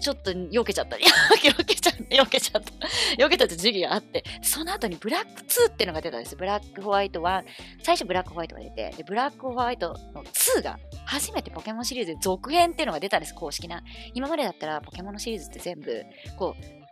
[0.00, 1.04] ちょっと避けちゃったり。
[1.40, 2.00] 避けちゃった。
[2.02, 2.70] 避けちゃった。
[3.16, 6.36] 避けちゃった時期があって、その後にブラック2っていうのが出たんです。
[6.36, 7.44] ブラックホワイト1。
[7.82, 13.34] 最初ブラックホワイトが出て、で、ブラックホワイトの2が初めてポケモンシリーズ続編っていうのが出たんです。
[13.34, 13.82] 公式な。
[14.14, 16.04] 今までだったらポケモンのシリーズって全部、
[16.38, 16.83] こう、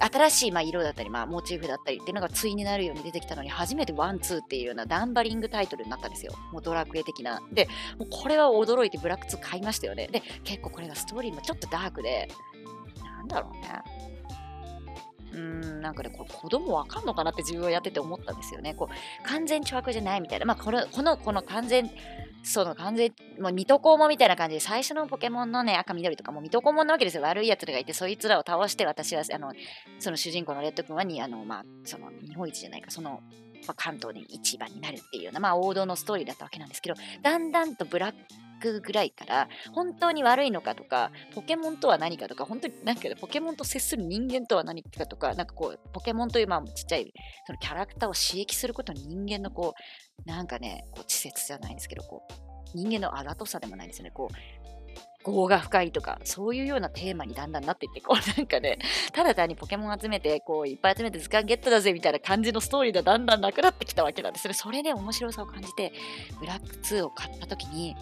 [0.00, 6.32] 新しいま色だったり、まあ、モチーフだったりっていうのが対になるように出てきたのに、初めてワン、ツーっていうようなナンバリングタイトルになったんですよ。
[6.52, 7.40] もうドラクエ的な。
[7.52, 10.08] で、もうこれは驚いてブラック2買いましたよね。
[10.08, 12.28] で、結構これがストーリーもちょっとダークで、
[13.02, 14.17] なんだろうね。
[15.32, 18.74] うーん、なんかね、これ子供わかんのかなって自分はやってて思ったんですよね。
[18.74, 20.46] こう、完全懲悪じゃないみたいな。
[20.46, 21.90] まあ、この、この、この完全、
[22.42, 27.22] その完全、もう水戸黄門みたいな感じで、最初のポケモンのね、赤緑とかも水戸黄門なわけですよ。
[27.22, 29.52] 悪い奴らがいて、そいつらを倒して、私は、あの、
[29.98, 33.20] その主人公のレッド君はに、あの、まあ、その、日本一じゃないか、その、
[33.76, 38.16] 関東で一番になるっていうような、まあ、王道のストーリーだったわけなんですけど、だんだんとブラッ
[38.60, 47.12] クぐらいから、本当に悪いのかとか、ポケモンとは何かとか、本当になんかポケモンと接する人間とは何かとか、なんかこう、ポケモンというまあちっちゃい
[47.46, 49.74] そのキャラクターを刺激することに人間のこ
[50.26, 52.32] う、なんかね、こう、稚拙じゃないんですけど、こう、
[52.74, 54.10] 人間のあざとさでもないですよね。
[54.10, 54.34] こう、
[55.26, 58.78] 業が深いとか、そういうようなテーマにだんだんなっていって、こうなんかね、
[59.12, 64.54] ただ単にポケモン集めて、こういっぱい集めて図鑑ゲットだぜみたいな感じのストーリーがだんだんなくなってきたわけなんですね。
[64.54, 65.92] それで面白さを感じて、
[66.38, 67.96] ブラック2を買った時に、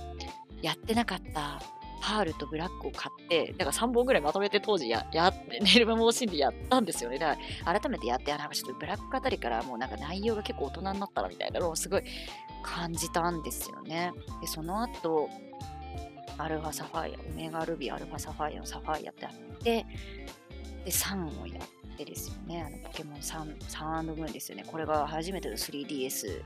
[0.62, 1.60] やってなかった
[2.02, 7.18] パールとブラックを買って、だから3本ぐらいまとめて当時ややって、ネルマモーシンでやったんですよね。
[7.18, 12.04] だから改めてやって、あなんかちょっとブラックあたりからもうなんか内容が結構大人になったなみたいなのをすごい
[12.62, 14.12] 感じたんですよね。
[14.40, 15.28] で、その後、
[16.38, 19.86] アルファサファイア、オメガルビー、アルファサファイアのサファイアってあって、
[20.84, 24.64] で、サンをやってですよね、あのポケモンサン、サンムーンですよね。
[24.66, 26.42] これが初めての 3DS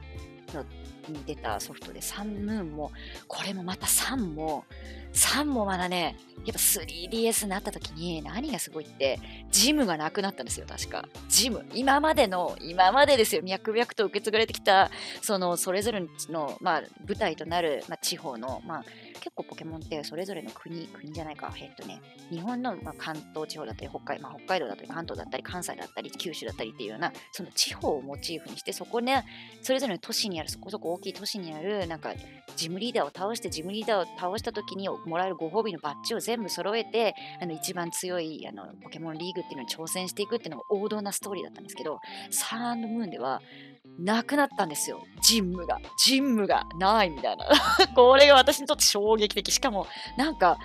[0.54, 0.64] の
[1.08, 2.92] に出たソフトで、サンムーンも、
[3.26, 4.64] これもまたサンも、
[5.12, 9.18] サンもまだね、やっぱ 3DS になった時に何がすごいって、
[9.50, 11.08] ジムがなくなったんですよ、確か。
[11.28, 11.66] ジム。
[11.74, 18.84] 今までの、今までですよ、脈々と受け継がれてきた、その、それぞれの、まあ、舞台となる、まあ、地方の、まあ、
[19.20, 29.24] 結構ポケモンってそれぞれの国、国じゃないか、えっとね、日本の、まあ、関東地方だったり、北海,、まあ、北海道だったり、関東だったり、関西だったり、九州だったりっていうような、その地方をモチーフにして、そこね、
[29.62, 32.14] それぞれの都市にある、そこそこ大きい都市にある、なんか、
[32.56, 42.00] ジムリーダーを倒して、ジムリーダーを倒した時にもらえるご褒美のバッジを全部揃えて、あの一番強いあのポケモンリーグっていうのに挑戦していくっていうのが王道なストーリーだったんですけど、
[42.30, 43.40] サームーンでは
[43.98, 45.02] なくなったんですよ。
[45.22, 45.78] ジムが。
[46.04, 47.46] ジムがないみたいな。
[47.94, 49.50] これが私にとって衝撃的。
[49.50, 50.58] しかも、なんか、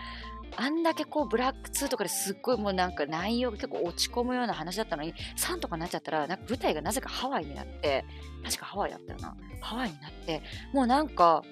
[0.57, 8.05] あんだけこうブラック2とかですっごいもうなんか内容が結構落ち込むような話だったのに3とかになっちゃったらなんか舞台がなぜかハワイになって
[8.43, 10.41] 確かハワイだったよなハワイになって
[10.73, 11.43] もうなんか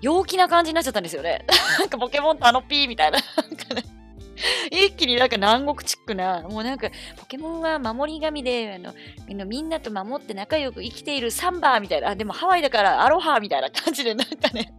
[0.00, 1.44] 陽気な感じになっちゃったんですよね。
[1.78, 3.18] なんかポケモンとあのピーみたいな。
[3.36, 3.82] なんかね
[4.70, 8.80] 一気になんか南国チックな、もうなんか、ポケモンは守り神で、
[9.28, 14.72] あの、みんなと守って仲良く生きているサンバーみたいな、あ、でもハワイだからアロハみたいな感じで、なんかね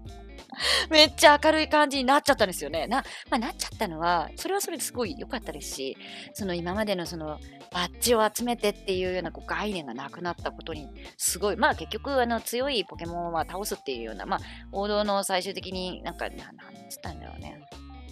[0.89, 2.87] めっちゃ明るい感じになっちゃったんですよね。
[2.87, 5.97] な、まあ、なっちゃったのは、それはそれですごい良かったですし、
[6.33, 7.39] その今までのその
[7.71, 14.39] バッジを集めてっていうようなこう概念がなくなったことに、すごい、まあ結局あの強いポケモンは倒すっていうような、まあ
[14.71, 16.37] 王道の最終的になんか、なん
[16.89, 17.61] つったんだろうね。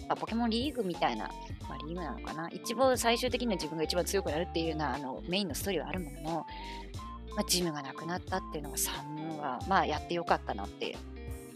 [0.08, 1.30] まあ、ポケモンリーグみたいな、
[1.68, 2.48] まあ、リーグなのかな。
[2.50, 6.46] 一番最終的には自分が一番強くなるっていうようなあのメインのストーリーはあるものの、
[7.36, 10.96] まあ、ジムがなくなったっていうのが3は、まあやってよかったなって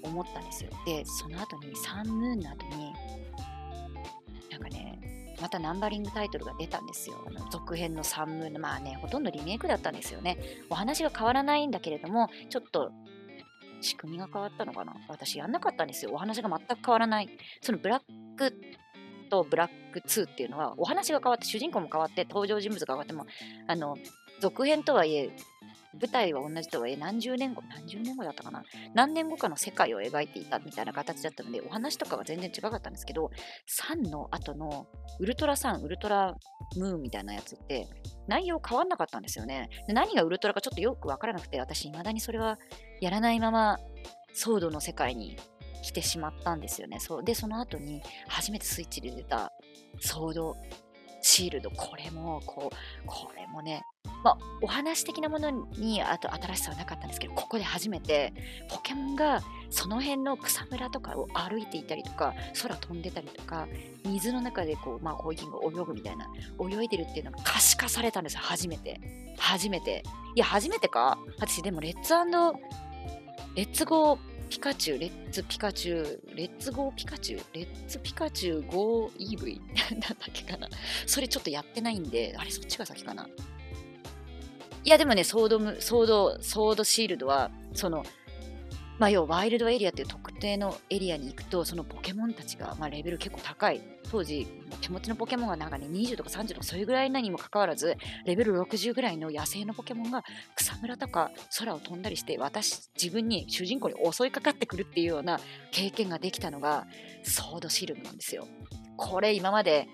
[0.05, 0.71] 思ったんですよ。
[0.87, 2.93] で、その後にサンムーンの後に、
[4.51, 7.17] なんかね、またナンバリングタイトルが出たんですよ。
[7.27, 10.39] あの続編のサンムーンの、まあね、ほとんどリメイクだったんですよね。
[10.71, 12.93] お話が変わらないんだけれども、ちょっと
[13.81, 14.95] 仕組みが変わったのかな？
[15.09, 16.13] 私やんなかったんですよ。
[16.15, 17.29] お話が全く変わらない。
[17.61, 18.03] そのブラッ
[18.37, 18.55] ク
[19.29, 23.27] とブラック2っていうのはお話が変わって主人公も変わって登場人物が変わっても
[23.67, 23.97] あの
[24.41, 25.31] 続編とはいえ
[26.01, 28.63] 舞台は同じとはいえ何十年後、何十年後だったかな
[28.95, 33.31] 何年後かの世界を描いていたみたいな形だったので、お話とかは全然違かったんですけど、
[33.89, 34.87] 3の後の
[35.21, 36.35] ウルトラ3、ウルトラ
[36.77, 37.89] ムーンみたいなやつって、
[38.27, 39.69] 内容変わんなかったんですよね。
[39.87, 42.59] で何がウルトラかちょっとよくわからなくて、私未だにそれは
[43.01, 43.79] やらないまま、
[44.33, 45.37] ソードの世界に
[45.83, 46.99] 来てしまったんですよね。
[46.99, 49.53] そうで、その後に初めてスイッチで出た
[50.01, 50.57] ソード
[51.25, 53.83] シールド、これも、こう、これもね、
[54.23, 58.35] まあ、お話的なものにあと新しさはなかったんですけど、ここで初めて
[58.69, 63.67] ポケモンがその辺の草むらとかを歩いていたりとか、空飛んでたりとか、
[64.05, 66.29] 水の中でこう、まあ、ホイキング泳ぐみたいな、
[66.61, 69.01] 泳いでるっていうのが可視化されたんですよ、初めて。
[69.39, 70.03] 初めて。
[70.35, 72.13] いや、初めてか私、でも、レッツ
[73.55, 80.69] レッツゴーピカチュウ、レッツピカチュウ、レッツゴーピカチュウ、レッツピカチュウ ゴーイーブイ なんだっけかな。
[81.07, 83.29] それちょっとやってないんで、あれそっちが先かな。
[84.85, 88.05] いやでもね、ソードム、ソード、ソードシールドは、その、
[88.99, 93.83] まあ、要はワイルドエリアっていう特定のエリアに行くと、そのポケモンたちが、まあ、レベル結構高い。
[94.11, 94.47] 当時、
[94.81, 100.23] 手持ちのポケモンがなんかね、20とか30とかそういうぐらいなにもかかわらず、レベル60ぐらいの野生のポケモンが
[100.55, 105.41] 草むらとか空を飛んだりして、私、自分に主人公に襲いかかってくるっていうような
[105.73, 106.87] 経験ができたのが、
[107.25, 108.47] ソードシールドなんですよ。
[108.97, 109.89] これ今まで、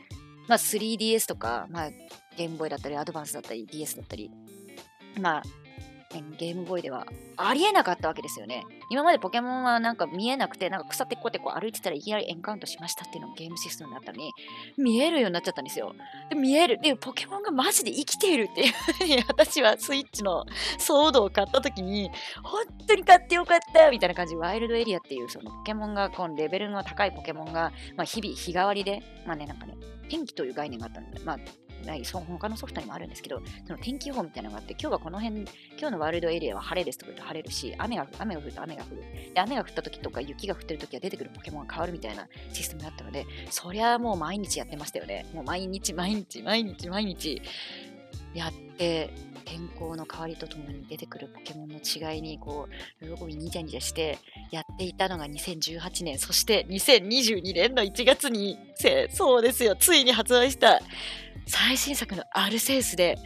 [0.49, 1.91] まあ、3DS とか、まあ、
[2.37, 4.31] ゲームボーイだったり、アドバンスだったり、DS だったり、
[5.21, 5.43] まあ、
[6.13, 8.65] ゲームボーイではありえなかったわけですよね。
[8.91, 14.33] 今までポケモンはなんか見えなくて、なんか草ってこうてこ歩いてたらいきなりエンカウントしましたっていうのがゲームシステムだったのに、
[14.77, 15.95] 見えるようになっちゃったんですよ。
[16.29, 16.81] で、見える。
[16.81, 20.47] で、ポケモンがマジで生きているっていうふうに私はスイッチの
[20.79, 22.11] ソードを買った時に、
[22.43, 29.77] 本当に買ってよかったみたいな感じワイルドエリアっていうそのポケモンが、このレベルの高いポケモンが、まあ、日々日替わりで、まあね、なんかね、
[30.09, 31.39] 天気という概念があったので、まあ、
[31.85, 39.03] ないそ他のソフトにもあるんですけど、その天気予報みたいなのがあって、今日はこの辺、今日のワールドエリアは晴れですとか言うと晴れるし、雨が雨が降ると雨が降る。
[39.35, 45.27] で、雨が降った時とか雪が降ってる時は出てくるポケモンが変わるみたいなシステムだったので、そりゃもう毎日やってましたよね。
[45.33, 47.43] もう毎日毎日毎日毎日。
[48.35, 49.11] やって
[49.45, 52.69] 天候の変わりとともに出てくるポケモンの違いにこ
[53.03, 54.19] う喜びニジャニジャして
[54.51, 56.19] やっていたのが2018年。
[56.19, 58.59] そして2022年の1月に
[59.13, 59.75] そうですよ。
[59.77, 60.81] ついに発売した
[61.47, 63.19] 最新作のアルセウスで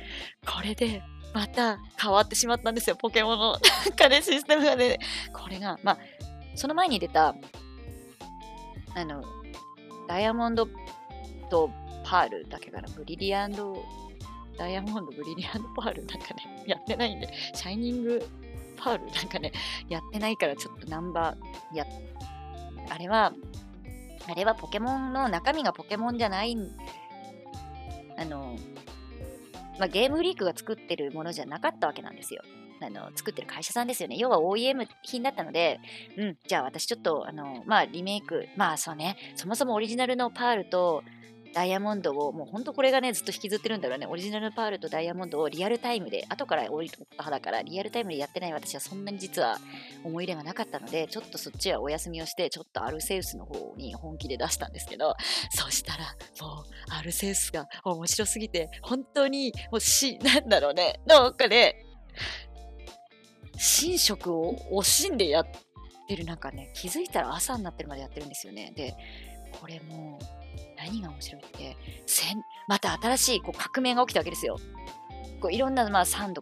[0.47, 1.03] これで
[1.35, 2.97] また変わってしまったんですよ。
[2.97, 3.61] ポケモンのなん
[3.97, 4.99] かねシステムがね。
[5.33, 5.99] これがまあ
[6.55, 7.35] その前に出た
[8.95, 9.23] あの
[10.09, 10.67] ダイヤモンド
[11.51, 11.71] と
[12.05, 12.89] パールだけかな。
[12.97, 13.85] ブリリアント
[14.57, 18.23] ダイヤモンド、ブリリアントパールなんかね、やってないんで、シャイニング
[18.77, 19.53] パールなんかね、
[19.89, 21.87] やってないからちょっとナンバー、や、
[22.91, 23.33] あれは、
[24.27, 26.57] あれはポケモンの中身がポケモンじゃない、
[28.17, 28.57] あの、
[29.79, 32.43] まあ、ゲームフリークが作ってるものじゃなかったわけなんですよ。
[32.81, 34.17] あの作ってる会社さんですよね。
[34.17, 35.81] 要は OEM 品だったので、
[36.17, 41.03] うん、じゃあ私ちょっと、あの、まあリメイク、まあそうね、そもそもオリジナルのパールと、
[41.55, 44.07] ダイヤモンドを、もうほんとこれがね、ずっと引きずってるんだろうね。
[44.07, 49.59] オリジナルパールとダイヤモンドをリアルタイムで、後から降りた派だから、リアルタイムでやってない私はそんなに実は
[50.03, 55.15] 思い入れがなかったので、ちょっとそっちはお休みをして、ちょっとアルセウスの方に本気で出したんですけど、
[55.55, 61.87] そしたら、もう、アルセウスが面白すぎて、本当に、もうし、なんだろうね、なんかね、
[63.55, 65.47] 寝食を惜しんでやっ
[66.09, 68.73] てる中ね、気づいたら朝になってるまでやってるんですよね。
[68.75, 68.97] で、
[69.61, 70.44] これもう、
[70.85, 71.77] 何が面白いって
[72.67, 74.59] また新しいこう革命が起きたわけですよ。
[75.41, 76.33] こういろんな、まあ、3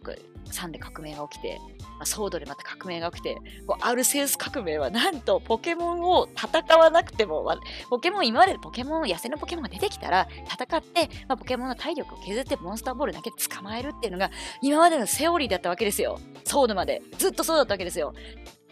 [0.71, 7.45] で革命が起きて、まあ、ソードでまた革命が起きてこうアルセウス革命はなんとポケモンを戦わなくても、
[7.89, 16.19] ポケモン今までポケモン野生のポケモンが出てきたら戦って、まあ、ポケモンの体力を削ってモンスターボールだけで捕まえるっていうのが今までのセオリーだったわけですよ。
[16.45, 17.01] ソードまで。
[17.17, 18.13] ずっとそうだったわけですよ。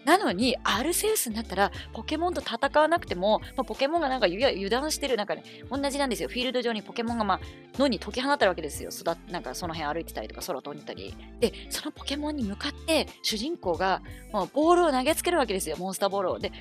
[0.06, 6.30] なのに、アルセウスになったら、ポケモンと戦わなくても、まあ、ポケモンがなんか油断してる、なんかね、同じなんですよ。
[6.30, 7.40] フィールド上にポケモンが、まあ、
[7.78, 8.90] 野に解き放ったわけですよ。
[8.90, 11.16] 育なんかその辺歩いてたりとか、空飛んでたり。
[11.40, 15.78] で、そのポケモンに向かって、主人公が、まあ、ボールを投げつけるわけですよ。
[15.78, 16.40] モンスターボールを。
[16.40, 16.52] で、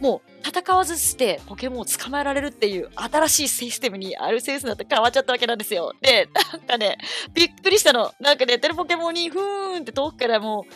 [0.00, 5.92] もう戦わずしてポケモンを捕まえられるっていう新しいシステムにアルセウスになって変わっちゃったわけなんですよ。
[6.00, 6.98] で、なんかね、
[7.34, 8.12] びっくりしたの。
[8.20, 10.72] なんかね、やってるポケモンにふーんって遠くからもう、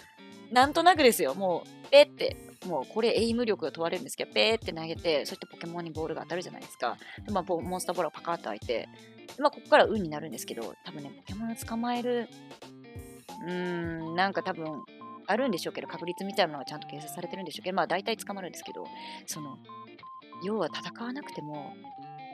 [0.52, 1.34] なんとなくですよ。
[1.34, 2.36] もう、ペって、
[2.66, 6.96] もうこれエイム力が問われるんですけど、ペーって投げて、そしてポケモンにボールが当たるじゃないですか。
[7.24, 8.88] でまあ、モンスターボールがパカッと開いて、
[9.38, 12.28] まあ、ここから運になるんですけど、多分ね、ポケモンを捕まえる、
[13.46, 14.82] うーん、なんか多分、
[15.26, 18.86] あるんでしょうけど、確率みたいなのがちゃんと計算されてるんでしょうけど、まあ大体捕まるんですけど、
[19.26, 19.58] その、
[20.44, 21.74] 要は戦わなくても、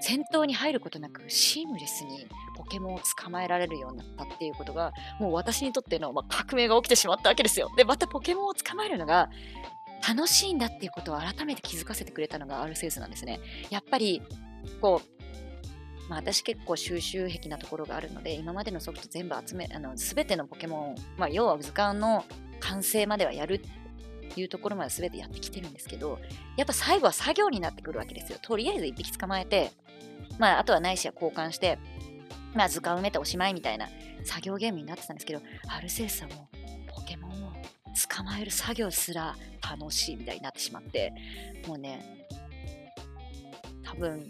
[0.00, 7.70] 戦闘に入ることなくシームレスにポケモンを捕まえられるようになったっていうことがもう私にとっての、まあ、革命が起きてしまったわけですよ。
[7.76, 9.30] でまたポケモンを捕まえるのが
[10.06, 13.40] 楽しいんだっていうことを改めて気づかせてくれたのがアルセウスなんですね。
[13.70, 14.22] やっぱり
[14.80, 22.24] こう、まあ、私結構収集癖なところがあるので今までのソフト全部集めあの全てのポケモン、まあ、要は図鑑の
[22.60, 26.18] 完成まではやるっていうところまで全てやってきてるんですけど
[26.56, 28.38] やっぱ最後は作業になってくるわけですよ。
[28.40, 29.72] とりあえず1匹捕まえて、
[30.38, 31.78] まあ、あとはないしは交換して、
[32.54, 33.88] まあ、図鑑埋めておしまいみたいな
[34.24, 37.52] 作業ゲームになってたんですけどアルセウスはもうポケモンを
[38.16, 41.12] 捕まえる作業すら楽しいみたいになってしまって
[41.66, 42.26] もうね
[43.84, 44.28] 多分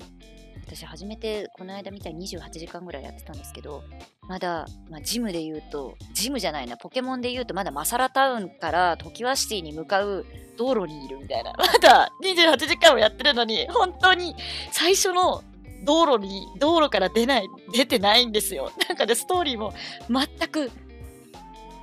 [0.64, 3.82] 私初めてこの間みたいに28時間ぐらいやってたんですけど
[4.28, 10.26] まだ、まあ、ジムで言うとジムじゃないなポケモンで言うとまだマサラタウンからトキワシティに向かう
[10.58, 11.52] 道路にいるみたいな。
[11.56, 14.34] まだ28時間もやってるのに本当に
[14.72, 15.42] 最初の
[15.84, 19.72] 道路に道路から出ない出てないんですよ なんかねストーリーも
[20.08, 20.70] 全く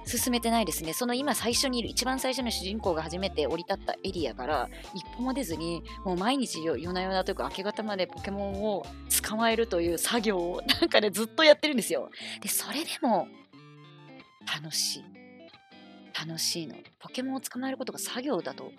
[0.07, 0.93] 進めてないですね。
[0.93, 8.85] その今最初にいる、一番最初の主人公が初めて降り立ったエリアから一歩も出ずに、もう毎日夜な夜なというか明け方までポケモンを
[9.23, 12.11] 捕まえるという作業を なんかね、ずっとやってるんですよ。
[12.41, 13.27] で、それでも
[14.61, 15.03] 楽しい。
[16.17, 16.75] 楽しいの。
[16.99, 18.71] ポケモンを捕まえることが作業だと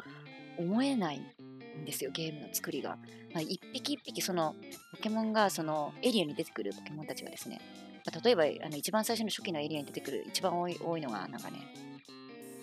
[0.57, 2.98] 思えないんですよ、ゲームの作りが。
[3.35, 4.55] まあ、一匹一匹その
[4.96, 7.61] ポケモンがそのエリアに出てくるポケモンたちがですね、
[8.04, 11.59] まあ、例えばあの一番最初の初期のエリアに出てくる一番多い多いのがなんかね、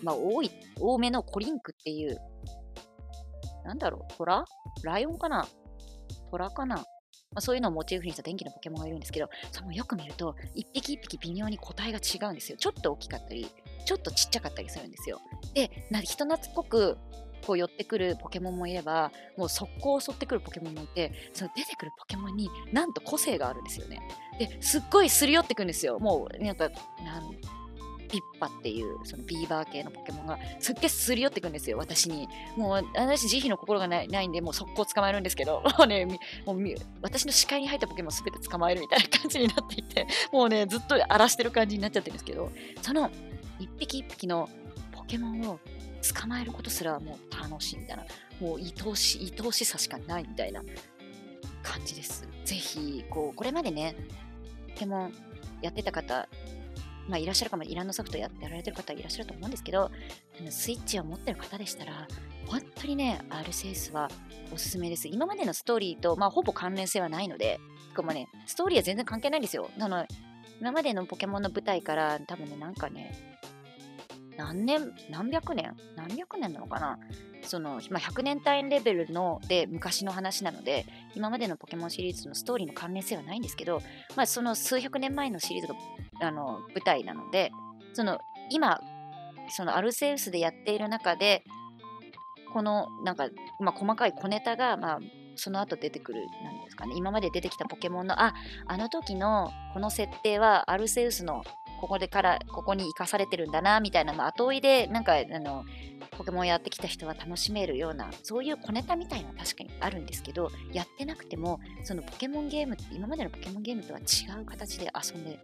[0.02, 2.18] まあ多い、多めのコリンクっていう、
[3.64, 4.44] なんだろう、トラ
[4.82, 5.46] ライオンかな？
[6.30, 6.76] トラかな？
[6.76, 6.84] ま
[7.38, 12.56] あ、そういうのをモチーフにした電気のポケモンがいるんですけど、それもよく見ると、一匹一匹微妙に個体が違うんですよ。
[12.56, 13.48] ちょっと大きかったり、
[13.84, 15.20] ちょっとちっちゃかったりするんですよ。
[15.52, 15.70] で、
[16.02, 16.98] 人懐っこく
[17.44, 24.00] こう寄ってくるポケモンもいればもう速攻襲ってくるポケモンもいてその出てくるポケモンになんと個性があるんですよね
[24.38, 26.70] ですっごいすり寄ってくんですよもうなんか
[27.04, 27.54] なん
[28.14, 32.28] ピッパっていうそのビーバー系のポケモンがすっげえすり寄ってくんですよ、私に。
[32.56, 36.06] もう私、慈悲の心がないないんで、もう速攻捕まえるんですけど、 もうね、
[36.46, 36.58] もう
[37.02, 43.10] 私の視界に入ったポケモンすべて捕まえるみたいな感じになっていて、もうね、ずっと荒らしてる感じになっちゃってるんですけど、その
[43.58, 44.48] 一匹一匹の
[44.92, 45.58] ポケモンを
[46.12, 48.04] 捕まえることすらもう楽しいみたいな、
[48.40, 50.62] もう愛おしい、愛おしさしかないみたいな
[51.62, 52.28] 感じです。
[52.44, 53.96] ぜひ、こう、これまでね、
[54.68, 55.14] ポケモン
[55.62, 56.28] やってた方、
[57.08, 59.90] まあ、いらっしゃるかも、イランのソフトややられてる方いらっしゃると思うんですけど、
[60.50, 62.08] スイッチを持ってる方でしたら、
[62.46, 64.10] 本当にね、RCS は
[64.52, 65.08] おすすめです。
[65.08, 67.60] 今までのストーリーと、まあ、ほぼ関連性はないので、
[67.94, 69.70] こまね、ストーリーは全然関係ないんですよ。
[69.78, 70.04] なの
[70.60, 73.33] 今までのポケモンの舞台から多分ね、なんかね、
[74.36, 75.76] 何年、何百年？
[75.96, 76.98] 何百年なのかな？
[77.42, 83.82] その、まあ、100年単位レベルので昔の話なので、今までのポケモンシリーズのストーリーの関連性はないんですけど、
[84.16, 85.74] まあ、その数百年前のシリーズが
[86.20, 87.52] あの舞台なので、
[87.92, 88.18] その
[88.50, 88.80] 今、
[89.50, 91.44] そのアルセウスでやっている中で、
[92.52, 93.28] このなんか、
[93.60, 95.00] まあ、細かい小ネタが、まあ、
[95.36, 98.34] その後出てくる、なんですかね、今まで出てきたポケモンの、あ、
[98.66, 101.42] あの時のこの設定はアルセウスの
[101.84, 105.66] ここでからここに生かされてるんだなみたいなの後追いでなんかあの
[106.12, 114.02] ポケモンやってきた人は楽しめるようなそういう小ネタみたいな確かにあるんですけどやってなくてもそのポケモンゲームって今までのポケモンゲームとは違
[114.40, 115.38] う形で遊んで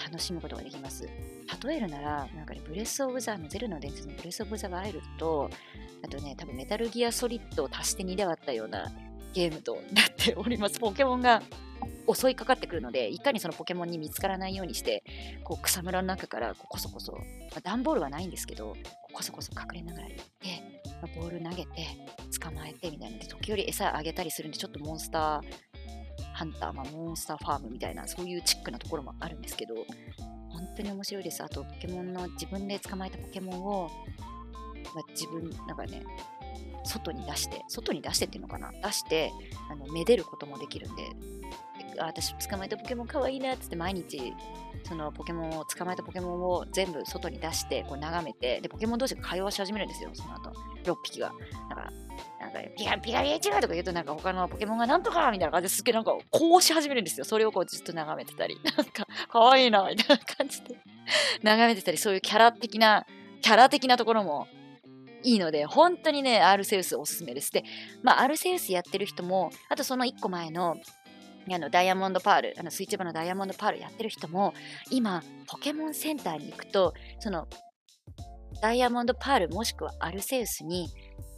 [0.00, 1.08] 楽しむことができます。
[1.64, 5.50] 例えるならなんかねブレス・オブ・ザのゼルの伝説のブレス・オブ・ザ・ワイルドと
[6.04, 8.92] あとね多分メタルギア・ソリッドを足して2で割ったような
[9.34, 10.78] ゲームとなっております。
[10.78, 11.42] ポケモンが
[12.12, 15.04] 襲いかかってくるので、いかにそのポケモンに見つからないようにして、
[15.44, 17.18] こう草むらの中からこそこそ、ま
[17.56, 18.76] あ、段ボールはないんですけど、
[19.12, 20.22] こそこそ隠れながら行って、
[21.02, 21.68] まあ、ボール投げて、
[22.40, 25.42] 捕まえてみたいなで、時折餌あげたりするんで、ちょっとモンスター
[26.32, 29.74] ハンター、まあ、モンスターファームみたいな、そういうチックなところもあるんですけど、
[30.48, 31.42] 本当に面白いです。
[31.42, 33.90] あと、ポケモンの自分で捕まえたポケモンを、
[34.94, 36.02] まあ、自分、なんかね、
[36.84, 38.72] 外に出して、外に出してっていうのかな？
[38.82, 39.32] 出して、
[39.70, 41.02] あの、めでることもできるんで、
[41.98, 44.34] 私捕まえたポケモンかわいいなっつって毎日
[44.84, 50.52] そのポケモンを捕まえたポケモンを全部外に出してこう眺めてでポケモン同士が会話し始めるんですよその後
[50.84, 51.32] 6匹が
[51.68, 51.92] だか
[52.40, 60.78] なんかピカピカピカチュとか言うとなんか他のポケモンがなんとかみたいな感じですげえなんかこうし始めるんですよそれをこうずっと眺めてたりなんかかわいいなみたいな感じで
[61.42, 63.06] 眺めてたりそういうキャラ的な
[63.42, 64.46] キャラ的なところも
[65.22, 67.52] いいので、本当にね、アルセウスおすすめです。
[67.52, 67.64] で、
[68.02, 70.76] まあ、アルセウスやってる人も、あとその1個前の、
[71.48, 74.54] あのダイヤモンドパール、あのスイッチ版のダイヤモンドパールやってる人も、
[74.90, 77.48] 今、ポケモンセンターに行くと、その、
[78.60, 80.88] ダイヤモンドパールもしくはアルセウスに、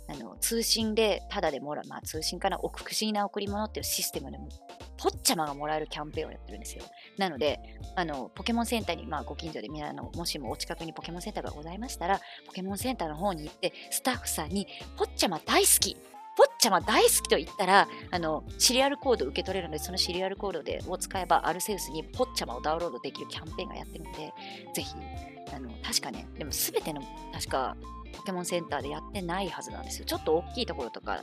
[0.09, 4.49] あの通信でタダでもらう、まあ通信かな、不思議な贈り物っていうシステムでも
[5.03, 6.85] ポッチャマがもらえるキャンペーンをやってるんですよ。
[7.19, 7.59] なので、
[7.97, 15.97] あのポケモンセンターに、まあ、ご近所で皆の、もしもお近くにポケモンセンターがございましたら、ポケモンセンターの方に行って、スタッフさんに、ポッチャマ大好き
[16.37, 24.33] ポッチャマ大好きと言ったら、あの、シリアルコード受け取れるので、そのシリアルコードでを使えば、アルセウスにポッチャマをダウンロードできるキャンペーンがやってるので、
[24.75, 24.95] ぜひ、
[25.55, 27.03] あの、確かね、でもすべての、
[27.33, 27.77] 確か、
[28.17, 30.05] ポケモンセンターでやってないはずなんですよ。
[30.05, 31.23] ちょっと大きいところとか、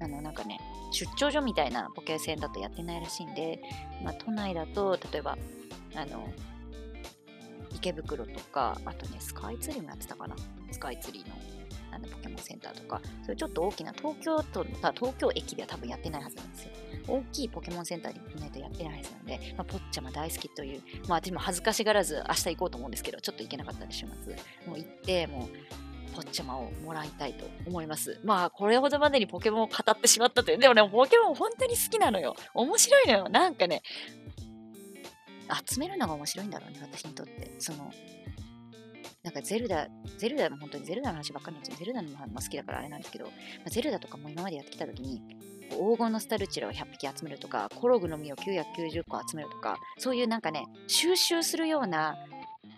[0.00, 0.60] あの、なんかね、
[0.92, 3.60] 出張所みたいなポケセンだとやってないらしいんで、
[4.02, 5.36] まあ、都内だと、例えば、
[5.94, 6.28] あの、
[7.74, 10.36] 池袋とか、あとね、スカイツリーもやってたかな。
[10.70, 11.34] スカイツリーの
[11.96, 16.70] あのポケモンセンターとか、そういうちょっと大きな東京都、東京駅では多分やってないはずなんですよ。
[17.08, 24.36] 大きいポケモンセンターに行かないとやってないはずなんで、まあ、ポッチャマ大好きという、まあ私も恥ずかしがらず明日行こうと思うんですけど、ちょっと行けなかったんで、週末。
[24.66, 28.20] もう行って、もう、ポッチャマをもらいたいと思います。
[28.24, 30.58] まあ、これほどまでにポケモンを語ってしまったという。
[30.58, 32.34] でもね、ポケモン本当に好きなのよ。
[32.54, 33.28] 面白いのよ。
[33.28, 33.82] なんかね、
[35.66, 37.54] 集めるのが面白いんだろうね、私にとって。
[37.58, 37.92] その、
[39.26, 41.78] なんかゼルダ、ゼルダも本当にゼルダの話ばっかりなんですよ。
[41.80, 43.32] ゼルダのも好きだからあれなんですけど、ま
[43.66, 45.20] あ、ゼルダとかも今までやってきたときに、
[45.68, 52.14] 黄金のスタルチラを100匹集めるとか、コログの実を990個集めるとか、そういうなんかね、収集するような、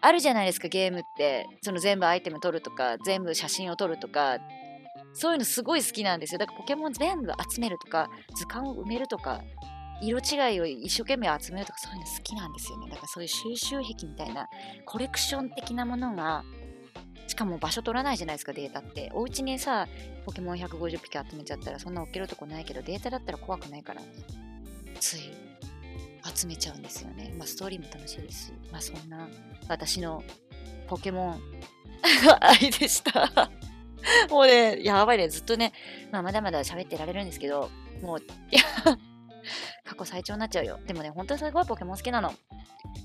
[0.01, 1.47] あるじゃないですか、ゲームって。
[1.61, 4.39] その全部アイテム取るとか、全部写真を撮るとか、
[5.13, 6.39] そういうのすごい好きなんですよ。
[6.39, 9.43] だからポケモン全部集めるとか、図鑑を埋めるとか、
[10.01, 12.91] 色違いを一生懸命集めるとかそういうの好きなんですよね。
[12.91, 14.49] だからそういう収集癖みたいな
[14.85, 16.45] コレクション的なものが
[17.27, 19.11] しかも場所取らないじゃないですか、データって。
[19.13, 19.87] お家にさ、
[20.25, 24.01] ポケモン150匹集めちゃったらそんな置けるとこないけど、データだったら怖くないから、
[24.99, 25.33] つい
[26.35, 27.35] 集めちゃうんですよね。
[27.37, 29.29] まあ、ストーリーも楽しいですし、まあ、そんな
[29.69, 30.23] 私の
[30.87, 31.43] ポケモン
[32.41, 33.51] 愛でした
[34.31, 35.73] もうね、やばいね、ずっとね、
[36.11, 37.71] まあ、まだまだ喋ってられるんですけど、
[38.01, 38.25] もう、い
[38.57, 38.99] や
[39.85, 40.79] 過去最長になっちゃうよ。
[40.87, 42.33] でもね、本当にすごいポケモン好きなの。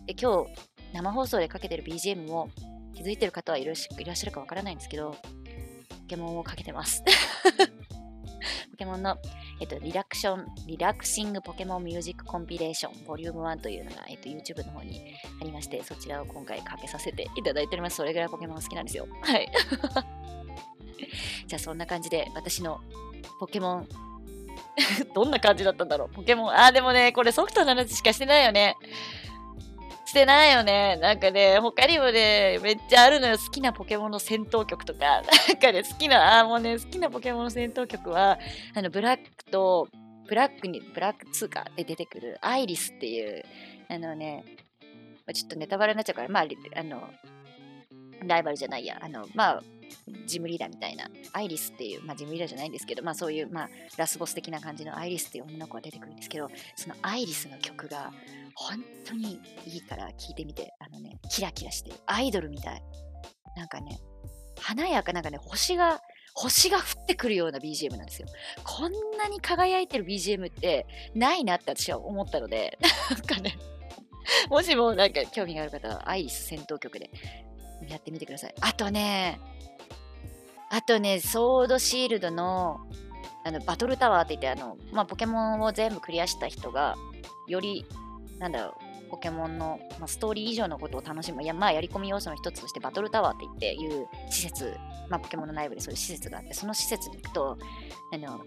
[0.05, 0.51] で、今日、
[0.93, 2.49] 生放送でかけてる BGM も、
[2.93, 5.15] 気づいてる方はいらっしゃるかわからないんですけど、
[5.89, 7.03] ポケモンをかけてます。
[8.71, 9.17] ポケモンの、
[9.61, 15.01] えっと、リラクション、リラクシングポケモンミュージックコンピレーションボリューム1というのが、えっと、YouTube の方に
[15.41, 17.97] ありまして、そちらを今回かけさせていただいております。
[17.97, 19.07] それぐらいポケモン好きなんですよ。
[19.21, 19.49] はい。
[21.47, 22.81] じゃあそんな感じで私の
[23.39, 23.87] ポケモン
[25.13, 26.09] どんな感じだったんだろう？
[26.09, 26.51] ポケモン。
[26.51, 28.75] あ、でもね、これソフトの話しかしてないよね。
[30.05, 30.97] してないよね。
[30.97, 33.37] なんかね、他にもね、めっちゃあるのよ。
[33.37, 34.99] 好きなポケモンの戦闘曲とか。
[35.49, 38.37] なんかね、好きな、あ、もうね、好きなポケモンの戦闘曲は、
[38.75, 39.87] あの、ブラックと、
[40.27, 43.43] ブラックに、ブラック2かで出てくるアイリスっていう、
[43.89, 44.43] あのね、
[45.33, 47.09] ちょっとネタバレになっちゃうから、まあ、あの、
[48.25, 49.63] ライバルじゃないや、あの、まあ、
[50.25, 58.11] ジムリーダーみたいな、アイリスっていう、まあ、ジムリーダーじゃないんですけど、まあ、そういう、まあ、ラスボス的な感じのアイリスっていう女の子が出てくるんですけど、そのアイリスの曲が
[58.55, 61.97] 本当にいいから聴いてみて、あのね、キラキラしてる。
[62.05, 62.81] アイドルみたい。
[63.55, 63.99] なんかね、
[64.59, 66.01] 華やかなんかね、星が、
[66.35, 68.27] 星が降ってくるような BGM なんですよ。
[68.63, 72.77] こんなに輝いてる BGM ってないなって私は思ったので、
[73.11, 73.57] なんかね、
[74.49, 77.09] もしもなんか興味がある方は、アイリス戦闘曲で
[77.87, 78.55] やってみてください。
[78.61, 79.39] あとね、
[80.73, 82.81] あとね、ソードシールドの
[83.45, 86.95] あのバトルタワーって言ってあの、まあ、ポケモンを全部クリアした人が
[87.47, 87.85] より
[88.39, 94.73] なんだろうポケモンの、まあ、ストーリー以上のことを楽しむいやまあやり込み要素の一つとしてバトルタワーって言っていう施設、
[95.09, 97.57] まあ、ポケモンの内部でそういう施設があってその施設に行くと
[98.11, 98.43] あの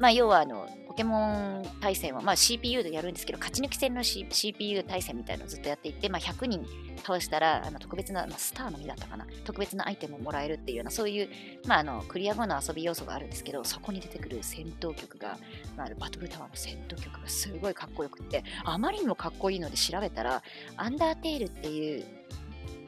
[0.00, 4.26] まあ、要はあのポケモン対戦は、まあ、CPU でやるんですけど、勝ち抜き戦の、C、
[4.58, 6.66] p u 対戦みたいなのをずっとやっていて、まあ、100人
[7.04, 11.28] 倒したらあの特別な、まあ、スターの実だったかな、特別なアイテムをもらえるっていうような、そういう、
[11.66, 15.38] まあ、あのクリア後の遊び要素があるんですけど、そこに出てくる戦闘曲が、
[15.76, 20.42] まあ、バトルタワーの戦闘曲がすごいかっこよくって、あまりにもかっこいいので調べたら、
[20.76, 22.04] アンダーテイルっていう、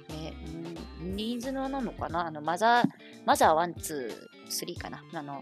[0.08, 0.34] ね、
[1.04, 2.26] んリーズのなのかな？
[2.26, 2.84] あのマザー、
[3.24, 4.10] マザー1、2、
[4.48, 5.02] 3かな？
[5.12, 5.40] あの、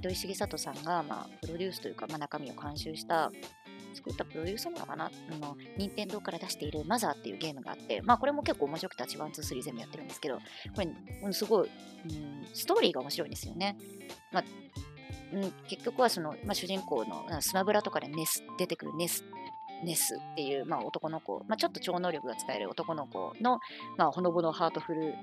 [0.00, 3.30] 土井重里さんが、まあ、プロデュースというか、まあ、中身を監修した、
[3.94, 5.10] 作ったプロデュースなのかな？
[5.30, 10.38] あの、任天堂から出しているマザーっていうゲームがあって、まあこれも結構面白くて、1、2、3全部やってるんですけど、
[10.74, 10.88] これ、
[11.22, 13.76] うん、すごい、うん、ストーリーが面白いんですよね。
[14.32, 14.44] まあ
[15.34, 19.24] うん、結局はその、まあ、主人公のスマブラとかでネス出てくるネス
[19.82, 23.60] ネスっていう、まあ、男の子、まあ、ちょっと超能力が使える男の子の、
[23.96, 25.14] まあ、ほのぼのハートフル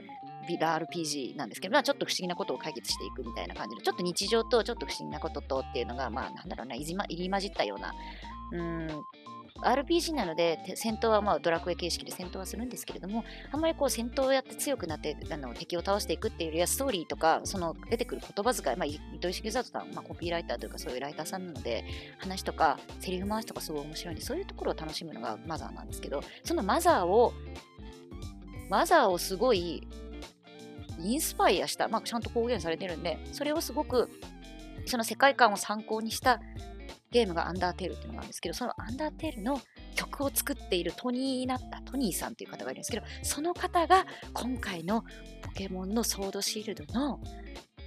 [0.47, 7.93] ビラ RPG なんですけど、まあ、ちょっと不思議なことを解決していくみたいな感じの、ちょっと日常とちょっと不思議なこととっていうのが、まあ、なんだろうな、入り混じったような、
[8.51, 9.03] うん、
[9.63, 21.83] RPG なので戦闘はまあドラクエ形式で戦闘はするんですけれどもあんまりこう戦闘をやって強くなってあの敵を倒していくっていうよりはストーリーとかその出てくる言葉遣い、まあ、糸井重里さん、まあ、コピーライターというかそういうライターさんなので
[22.19, 27.33] 話とかセリフ回しとかすごい面白いんでそういうところを楽しむのがマザーなんですけどそのマザーを
[28.69, 29.87] マザーをすごい
[31.01, 34.09] インスパイアした、まあ、ちゃんと公言されてるんでそれをすごく
[34.85, 36.41] その世界観を参考にした
[37.11, 39.61] ゲームがアンダーテールっていうのがあるんですけど、そのアンダーテールの
[39.95, 45.03] 曲を作っているトビーになったトビーさんっていう方がいるんですけど、その方が今回の
[45.41, 47.19] ポケモンのソードシールドの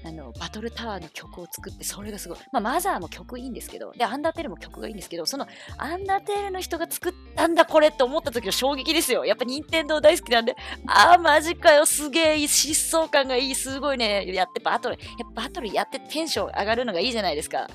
[0.05, 2.39] あのバトルタワーの曲を作って、それがすごい。
[2.51, 5.47] まあ、マザーも曲いいんですけど、で、アンダーテールも曲がいいんですけど、その
[5.79, 9.25] アンダーテールの人が作ったんだ、これって思った時の衝撃ですよ。
[9.25, 10.57] やっぱ任天堂大好きなんで、
[10.89, 17.69] あー、マジかよ、すげえいい、疾走感がいい、すごいね、やってバトル、やっぱバトルやってテンション上がるのがいいじゃないですか。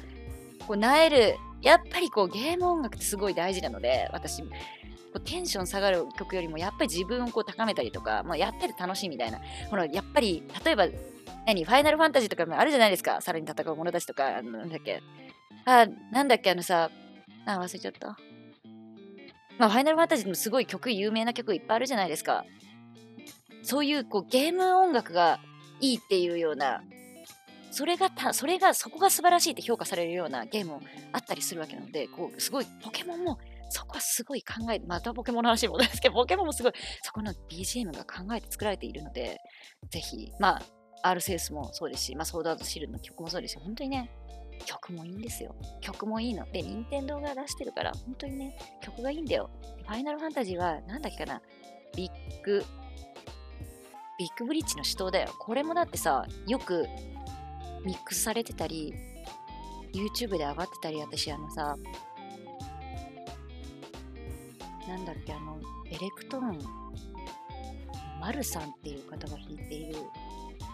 [0.67, 4.49] こう、なえる、やっぱりこうゲーム音楽ってすごい大事なので、私、こ
[5.15, 9.39] うテンション下がる曲よりもやっぱり自分をこう高めたりとか、まあ、やってて楽しいみたいな。
[9.69, 10.87] ほら、やっぱり、例えば、
[11.45, 13.21] 何、ファイナルファンタジーとかもあるじゃないですか。
[13.21, 15.01] さらに戦う者たちとか、なんだっけ。
[15.65, 16.91] あ、なんだっけ、あのさ、
[17.45, 18.17] あ、忘れちゃった。
[19.57, 22.45] まあ、ファイナルファンタジーでもすごい曲、有名な曲いっぱいあるじゃないですか。
[23.63, 25.39] そういうこうゲーム音楽が
[25.81, 26.83] いいっていうような
[27.71, 33.37] それがた、それが、そこが素晴らしいって評価されるようなゲームもあったりするわけなので、こう、すごい、ポケモンも、
[33.69, 36.71] そこはすごい考え、またポケモンの話に戻るんですけど、ポケモンもすごい、
[37.03, 39.37] そこの BGM が考えて作られているので、
[39.89, 40.57] ぜひ、ま
[41.03, 44.09] あ、RCS もそうですし、まあ、ソードアウトシールドの曲もそうですし、本当にね、
[44.65, 45.55] 曲もいいんですよ。
[45.81, 46.49] 曲もいいの。
[46.51, 49.49] で、任天堂が出してるから、本当にね、曲がいいんだよ。
[49.85, 51.41] ファイナルファンタジーは、なんだっけかな、
[51.95, 52.63] ビッグ、
[54.17, 55.29] ビッグブリッジの死闘だよ。
[55.37, 56.87] これもだってさ、よく
[57.87, 58.93] ミックスされてたり
[59.93, 61.77] YouTube で上がってたり私あのさ
[64.85, 65.57] なんだっけあの
[65.89, 66.59] エレクトーン
[68.19, 69.93] マルさんっていう方が弾いている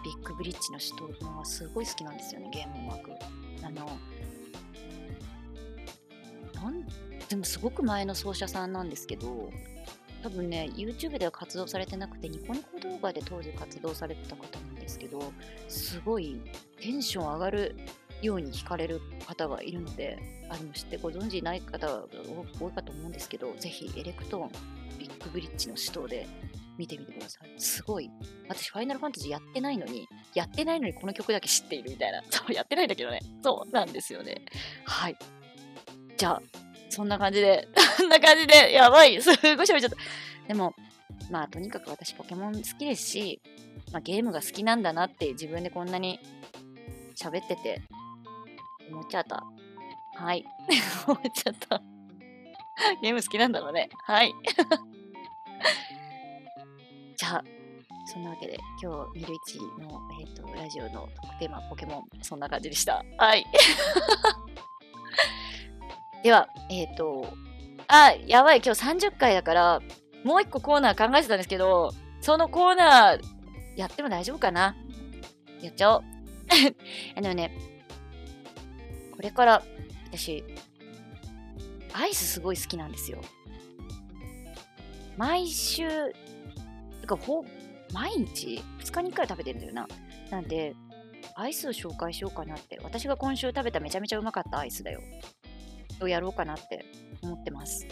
[0.04, 3.12] ビッグブリッジの死闘のはすごい好きなんですよねゲーム音楽。
[3.62, 3.86] あの
[6.60, 6.84] なん
[7.28, 9.52] でもすごく前の奏者さんなんですけど
[10.24, 15.20] 多分ね、YouTube では活動されてなくて、ニコニコ動画で当時活動されてた方なんですけど、
[15.68, 16.40] すごい
[16.84, 17.76] テンション上がる
[18.20, 20.18] ように弾かれる方がいるので、
[20.50, 22.04] あの知ってご存知ない方が
[22.60, 24.50] 多いかと思うんですけど、ぜひエレクトーン、
[24.98, 26.26] ビッグブリッジの死闘で
[26.76, 27.54] 見てみてください。
[27.56, 28.10] すごい。
[28.50, 32.22] 私、ファイナルファンタジーやってないのに、やってないのにこの曲だけ知っているみたいな。
[32.28, 33.20] そう、やってないんだけどね。
[33.42, 34.42] そうなんですよね。
[34.84, 35.16] はい。
[36.18, 36.42] じゃあ、
[36.90, 37.66] そんな感じで、
[37.96, 39.20] そんな感じで、やばい。
[39.22, 39.96] すごい喋っちゃった。
[40.48, 40.74] でも、
[41.30, 43.40] まあ、とにかく私、ポケモン好きですし、
[43.92, 46.18] まあ、ゲームが好きなんだなって自分でこんなに
[47.14, 47.82] 喋ってて、
[48.90, 49.44] 思っちゃった。
[50.16, 50.44] はい。
[51.06, 51.80] 思っちゃった。
[53.02, 53.88] ゲーム好きなんだろうね。
[54.04, 54.34] はい。
[57.16, 57.44] じゃあ、
[58.06, 63.04] そんなわけで、今日、ミルイチの、えーと、ラジオのトークテーマ、ポケモン、そんな感じでした。
[63.16, 63.46] はい。
[66.22, 67.26] では、えっ、ー、と、
[67.88, 69.80] あ、やばい、今日30回だから、
[70.24, 73.20] もう一個コーナー考えてたんですけど、そのコーナー、
[73.76, 74.74] やっても大丈夫かな？
[75.60, 76.13] やっちゃおう。
[77.16, 77.56] あのね、
[79.12, 79.62] これから、
[80.12, 80.44] 私、
[81.92, 83.20] アイスすごい好きなんですよ。
[85.16, 85.88] 毎週、
[87.00, 87.44] てかほ
[87.92, 89.88] 毎日2日に1回食べてるんだよな。
[90.30, 90.74] なんで、
[91.36, 92.80] アイスを紹介しようかなって。
[92.82, 95.00] 私が今週食べためちゃめちゃうまかったアイスだよ。
[96.00, 96.84] をやろうかなって
[97.22, 97.86] 思ってます。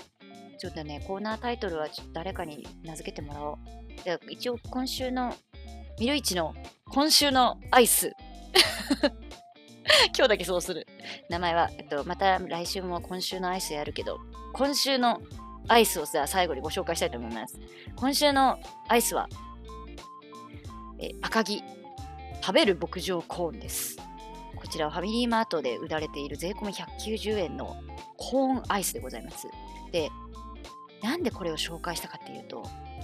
[0.59, 3.59] ちょっとね、コーナータイトルは誰かに名付けてもらおう。
[4.05, 5.35] で一応今週の、
[5.99, 6.55] ミルイチの
[6.87, 8.13] 今週のアイス。
[10.17, 10.87] 今日だけそうする。
[11.29, 14.21] 名前は、えっと、また来週も今週のアイスやるけど、
[14.53, 15.21] 今週の
[15.69, 17.59] アイスをさ、最後にご紹介したいと思います。
[17.97, 19.29] 今週のアイスは、
[20.99, 21.63] え赤城、
[22.41, 23.97] 食べる牧場コーンです。
[24.57, 27.77] こちらはファミリーマートで売られている税込190円の
[28.17, 29.49] コーンアイスでございます。
[29.91, 30.11] で、
[31.03, 32.63] なんでこれを紹介したかっていうと、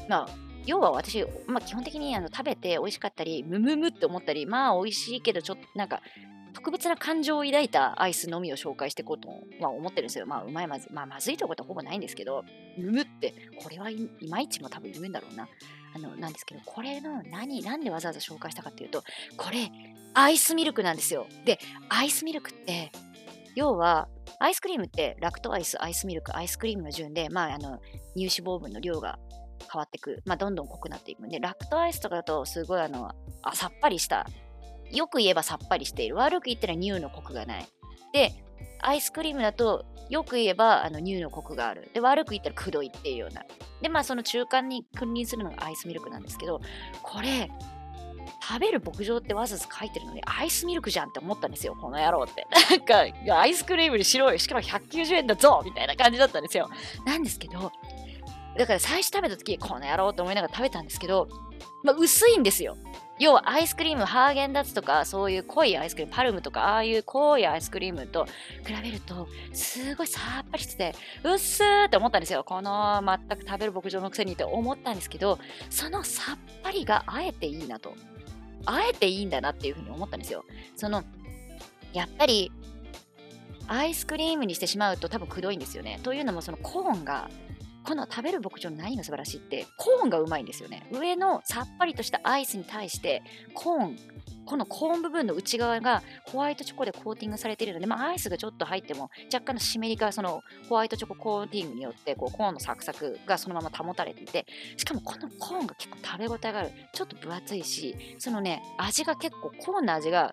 [0.09, 0.29] まあ、
[0.69, 6.03] 要は私、まあ、基本的にあの食べて美味しかったり、ムムムって思ったり、まあ美味しいけど、ちょっとなんか
[6.53, 9.31] 特別な感情を抱いたアイスのみを紹介していこうと
[9.65, 10.27] は思ってるんですよ。
[10.27, 10.93] まあ、うまいまずい。
[10.93, 12.45] まあ、まずいということはほぼないんですけど、
[12.77, 13.97] むむって、これはい
[14.29, 15.49] まいちも多分言うんだろうな。
[15.95, 19.03] あの、なんですけど、これの何、なんでわざわざ紹介したかっていうと、
[19.39, 19.71] これ、
[20.13, 21.27] アイスミルクなんですよ。
[21.47, 21.59] で、
[21.89, 22.93] アイスミルクって、
[23.55, 24.09] 要は、
[24.41, 27.81] アイスクリームってラクトアイス、アイスミルク、アイスクリームの順で、まあ、あの
[28.17, 29.19] 乳脂肪分の量が
[29.71, 33.11] 変わっていく、まあ、どんどん濃くなっていくんで、ラクトアイスとかだとすごいあの
[33.43, 34.27] あさっぱりした
[34.91, 36.17] よく言えばさっぱりしている。
[36.17, 37.67] 悪く言ったら乳のコクがない。
[38.13, 38.33] で、
[38.81, 41.91] アイスクリームだと、よく言えばあの乳のコクがある。
[41.93, 43.45] で、悪く言ったらくどいっていうような。
[43.83, 46.61] で、まあその中間に君臨するのがアイスミルクなんですけど、
[47.03, 47.51] これ、
[48.41, 52.47] 食べる牧場ってわざわざ書いてるのに、アイスミルクじゃんって思ったんですよ、この野郎って。
[52.71, 54.39] なんか、アイスクリームにしろよ。
[54.39, 56.71] しかも190円だぞみたいな感じだったんですよ。
[57.05, 57.71] なんですけど、
[58.59, 61.29] だから最初食べた時、この野郎って思いながら食べたんですけど、
[61.85, 62.77] まあ、薄いんですよ。
[63.21, 68.27] 要はアイスクリーム、ハーゲンダッツとか、そういう濃いアイスクリーム、パルムとか、ああいう濃いアイスクリームと
[68.67, 72.43] 比べると、すごいさっぱりしてて、うっすーって思ったんですよ。
[72.43, 75.39] この全く食べる牧場のくせにって思ったんですけど、
[75.71, 77.95] そのさっぱりがあえていいなと。
[78.67, 80.45] あえていいんだなっていうふうに思ったんですよ。
[80.77, 81.05] その、
[81.93, 82.53] やっぱり、
[83.67, 86.01] アイスクリームにしてしまうと多分くどいんですよね。
[86.03, 87.31] というのも、そのコーンが
[87.89, 89.67] この食べる牧場の何が素晴らしいって。
[89.79, 90.87] コーンがうまいんですよね。
[90.93, 93.23] 上のさっぱりとしたアイスに対して
[93.55, 93.99] コーン
[94.45, 106.71] このコーン部分の内側がホワイトチョコでコーティングされているので、まあ、アイスがちょっと入っても若干の湿りがそのホワイトチョココーティングによってこうコーンのサクサクがそのまま保たれていてしかもこのコーンが結構食べ応えがある。
[106.93, 110.33] ちょっと分厚いしそのね味が結構コーンの味が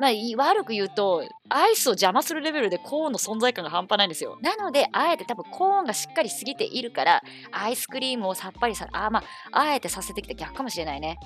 [0.00, 4.38] まあ、悪く言うと、アイスを邪魔するレベルでコーンの存在感が半端ないんですよ。
[4.40, 7.22] なので、あえて多分コーンがしっかり過ぎているから、
[7.52, 9.22] アイスクリームをさっぱりさ、あ、ま
[9.52, 11.18] あ、あえてさせてきた逆かもしれないね。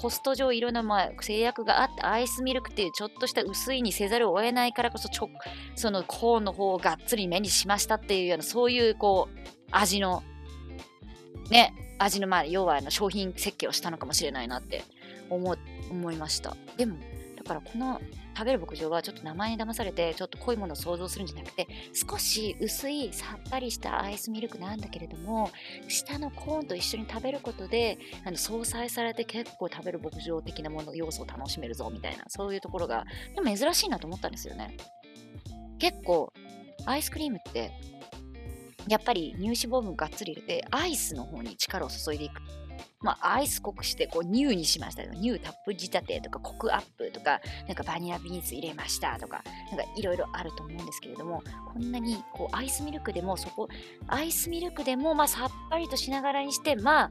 [0.00, 5.30] コスト上いろんなまあ制約があってアイスミルクっていうちょっとした薄いにせざるを得ないからこそちょ
[5.76, 9.38] そのコーンの方をがっつり目にしましたっていうようなそういうこう
[9.70, 10.24] 味の
[11.48, 14.82] ね味のまあ要はあの商品設計をしたのかもしれないなって
[15.30, 15.56] 思
[15.90, 16.96] 思いましたでも
[17.44, 18.00] だからこの
[18.36, 25.50] 食べる牧場はちょっと名前に騙されてちょっと濃いものを想像するんじゃなくて少し薄いさっぱりしたアイスミルクなんだけれども
[25.86, 34.76] 下のコーンと一緒に食べることであの相殺されて結構食べる牧場的なもの要素を楽しめるぞみたいなそういうところがでも珍しいなと思ったんですよね。
[35.78, 36.32] 結構
[36.86, 37.72] アイスクリームって
[38.88, 42.63] やっぱり乳脂肪分がっつり入れてアイスの方に力を注いでいく。
[43.00, 53.68] まあ、アイス濃くしてこう乳にしました乳たっぷり仕立てとかコクアップとかなんかバニラビーンズ入れましたとかなんかいろいろあると思うんですけれどもこんなにこうアイスミルクでもそこ
[54.08, 57.10] アイスミルクでもまあさっぱりとしながらにしてまあ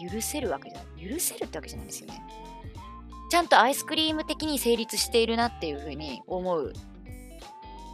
[0.00, 1.10] 許せるわけじゃない。
[1.10, 2.22] 許せるってわけじゃないですよね。
[3.30, 6.72] ちゃんとアイスクリーム的に成立しているなっていうふうに思う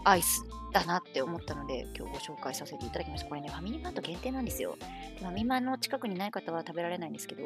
[0.04, 0.42] アイス。
[0.76, 4.76] だなって思ったので今日ご紹介させていただきましたこれねファミリーマート限定なんですよ
[5.18, 7.42] ファミマの近くにない方は食べられないんですけど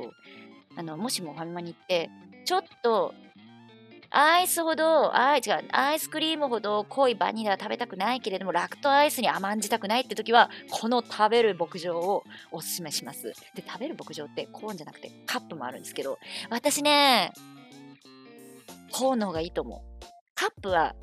[0.76, 2.10] あのもしもファミマに行って
[2.44, 3.14] ちょっと
[4.12, 13.32] アイスほど、あ違う、アイスクリームほど濃いバニラ食べたくないけれども、ラクトアイスに甘んじたくないって時は、この食べる牧場をおすすめします。
[13.54, 16.18] で、食べる牧場ってコーンじゃなくてカップもあるんですけど、
[16.50, 17.32] 私ね、
[18.90, 19.80] コーンの方がいいと思う。
[20.34, 20.96] カップは、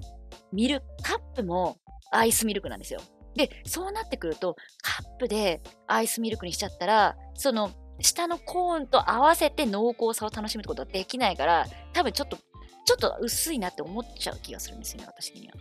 [0.51, 1.77] ミル、カップも
[2.11, 3.01] アイスミルクなんですよ。
[3.35, 12.37] で、そうなってくると、カップでアイスミルクにしちゃったら、その、下のコーンと合わせて濃厚さを楽しむってことはできないから、多分ちょっと、
[12.85, 15.53] ちょっと薄いなって思っちゃう気がするんですよね、私には。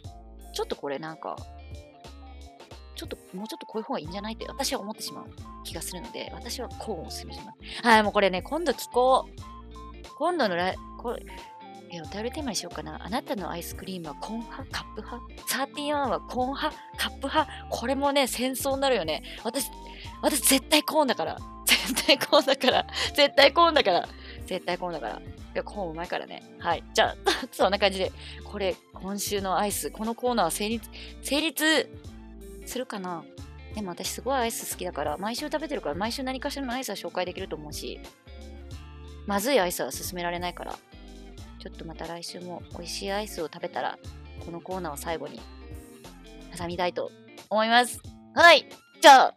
[0.52, 1.36] ちょっとこれなんか、
[2.94, 5.26] ちょっと、もうちょっとこういう方がいいんじゃないって私は思ってしまう
[5.64, 7.82] 気がするので、私はコーンをおすすめします。
[7.82, 9.56] はい、もうこれね、今度聞こう。
[10.18, 11.26] 今度のラこれ
[11.90, 12.98] えお便りテーマにしようかな。
[13.04, 14.64] あなたのアイスクリームはコーン派？
[14.70, 15.48] カップ派？
[15.48, 16.76] サーティワンはコーン派？
[16.98, 17.50] カップ派？
[17.70, 19.22] これもね、戦争になるよね。
[19.44, 19.70] 私、
[20.22, 21.38] 私絶対コーンだから。
[21.66, 22.86] 絶対コーンだから。
[23.14, 24.08] 絶対コーンだから。
[24.46, 25.14] 絶対コーンだから。
[25.16, 25.22] い
[25.54, 26.42] や、コーンうまいからね。
[26.58, 26.84] はい。
[26.92, 27.16] じゃあ、
[27.52, 28.12] そんな感じで、
[28.44, 30.88] これ、今週のアイス、このコーナーは成立、
[31.22, 31.88] 成立
[32.66, 33.24] するかな？
[33.74, 38.00] でも私すごいアイス好きだから、毎週食べてるから、毎週何かしらのアイスは紹介できると思うし、
[39.26, 40.78] まずいアイスは勧められないから、
[41.66, 43.98] ちょっとまた来週も美味しいアイスを食べたら、
[44.44, 45.40] このコーナーを最後に
[46.56, 47.10] 挟みたいと
[47.50, 48.00] 思います。
[48.36, 48.68] はい。
[49.00, 49.34] じゃあ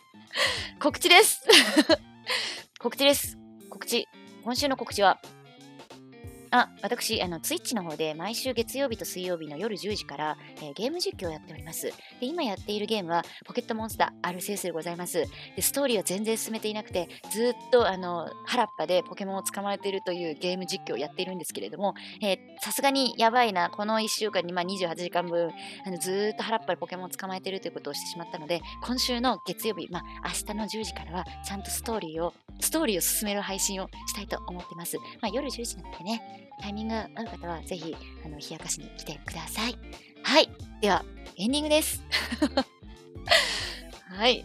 [0.80, 1.46] 告知です
[2.80, 3.36] 告知です。
[3.68, 4.08] 告知。
[4.42, 5.20] 今週の告知は、
[6.52, 12.26] あ、私、あの、ツイッチの方で毎週月曜日と水曜日の夜10時から、えー、ゲーム実況をやっておりますで。
[12.26, 15.24] 今やっているゲームは、ポケットモンスターアルセウスでございます。
[15.56, 21.94] で、ストーリーを全然進めていなくて、ずっと、あの、原っぱでポケモンを捕まえているというゲーム実況をやっているんですけれども、
[22.60, 25.50] さすがにやばいな、この1週間に、まあ、28時間分、
[25.86, 34.98] あのずっと原っぱでポケモンを捕まえているということをしてしまったので、今週の月曜日、まあ、明日の10時からは、ちゃんとストーリーを、ストーリーを進める配信をしたいと思っています。
[35.22, 39.78] まあ、夜10時なのでね、タイミングが合う方はぜひ、あの、冷やかしに来てください。
[40.22, 40.48] はい。
[40.80, 41.04] では、
[41.36, 42.02] エンディングです。
[44.16, 44.44] はい。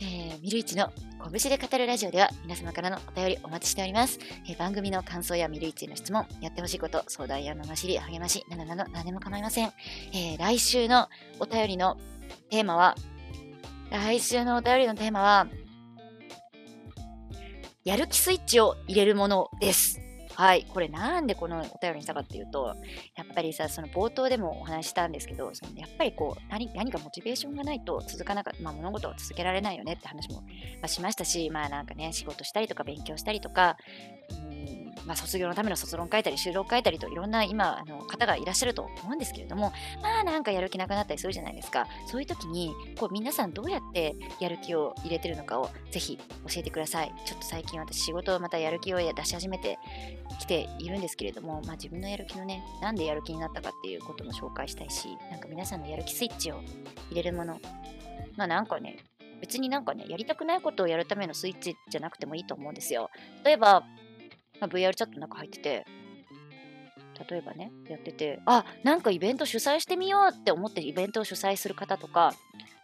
[0.00, 0.92] えー、ミルイチの
[1.32, 4.18] 拳で語るラジオでは皆様からのお便りお待ちしております。
[4.48, 9.72] えー、番組の感想やミルイチへの質問、やってほしいこと、相談や罵り、励まし、などなど何でも構いません。
[10.12, 11.08] えー、来週の
[11.40, 11.96] お便りの
[12.50, 12.94] テーマは、
[13.90, 15.48] 来週のお便りのテーマは、
[17.84, 20.05] やる気スイッチを入れるものです。
[20.36, 20.66] はい。
[20.68, 22.76] これなんでこのお便りにしたかっていうと、
[23.16, 30.42] やっぱりさ、その冒頭でもお話したんですけど、そのやっぱりこう何、何かモチベーションがないと続かなか、まあ物事を続けられないよねって話も、ま
[30.82, 33.78] あ、しましたし、まあなんかね、仕事したりとか勉強したりとか、
[34.30, 34.76] うん
[35.06, 39.72] まあ、卒業のための卒論書いたり、就労書いたりといろんな今、あの方がいらっしゃると思うんですけれども、
[40.02, 41.86] まあなんかやる気なくなったりするじゃないですか。
[42.06, 46.24] そういう時に、こう皆さんどうやってやる気を入れてるのかをぜひ教
[46.56, 47.14] えてください。
[47.24, 49.78] ちょっと最近私仕事をまたやる気を出し始めて
[50.38, 56.60] 来ているんですけれども、まあ自分のやる気のね、なんでやる気になったかっていうことも紹介したいし、なんか皆さんのやる気スイッチを
[57.10, 57.60] 入れるもの、
[58.36, 58.98] まあなんかね、
[59.40, 63.10] 別になんかね、やりたくないことをやるためのスイッチじゃなくてもいいと思うんですよ。
[63.44, 63.80] 例えば、
[64.60, 65.84] まあ、VR チャットの中入ってて、
[67.28, 72.34] 例えばね、やってて、あ、なんかイベント主催してみようって思ってイベントを主催する方とか、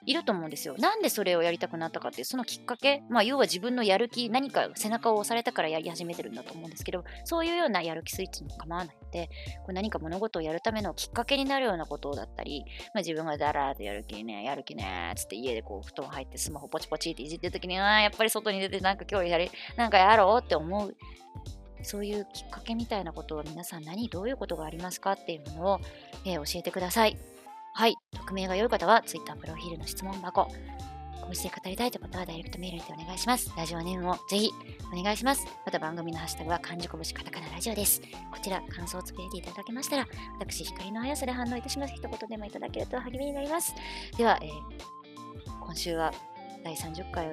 [0.05, 0.74] いると思うんですよ。
[0.78, 9.30] なんでそれをやりたくなったかっていう、そのきっかけ、まあ、要は自分のやる気、何か背中を押されたからやり始めてるんだと思うんですけど、そういうようなやる気スイッチも構わないので、
[9.62, 12.64] これ何か物事をやるためのきっかけになるようなことだったり、
[12.95, 20.97] まあ、自分がだらーとやる気ね、やる気ねっ、つって家でこう布団入ってスマホポチポチっていじってる時に、ああ、やっぱり外に出てなんか今日やり、なんかやろうって思う。
[21.83, 25.80] そういうきっかけみたいなことを皆さん何、どういうことがありますかっていうものを、
[26.24, 27.16] えー、教えてください。
[27.74, 27.97] はい。
[28.12, 30.49] 匿名が良い方は Twitter プロフィールの質問箱。
[31.33, 33.51] 拳で語りたいという方はダイレクトメールにてお願いします。
[33.57, 34.51] ラジオネームもぜひ
[34.93, 35.47] お願いします。
[35.64, 38.01] また番組のハッシュタグは漢字拳カタカナラジオです。
[38.01, 40.07] こちら感想をつぶやいていただけましたら、
[40.39, 41.95] 私、光の速さで反応いたします。
[41.95, 43.74] 一言でもいただけると励みになります。
[44.16, 44.51] では、えー、
[45.61, 46.12] 今週は
[46.64, 47.28] 第30回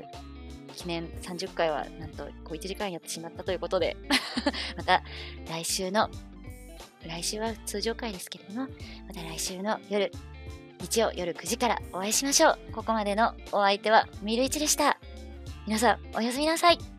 [0.79, 3.97] 記念30回はなんとこう1時間やってしまったということで
[4.77, 5.03] また
[5.49, 6.09] 来週の
[7.05, 8.67] 来週は通常回ですけれども
[9.05, 10.09] また来週の夜
[10.79, 12.59] 日曜夜9時からお会いしましょう。
[12.71, 14.97] ここまでのお相手はミルイチでした。
[15.67, 16.98] 皆さん、おやすみなさい。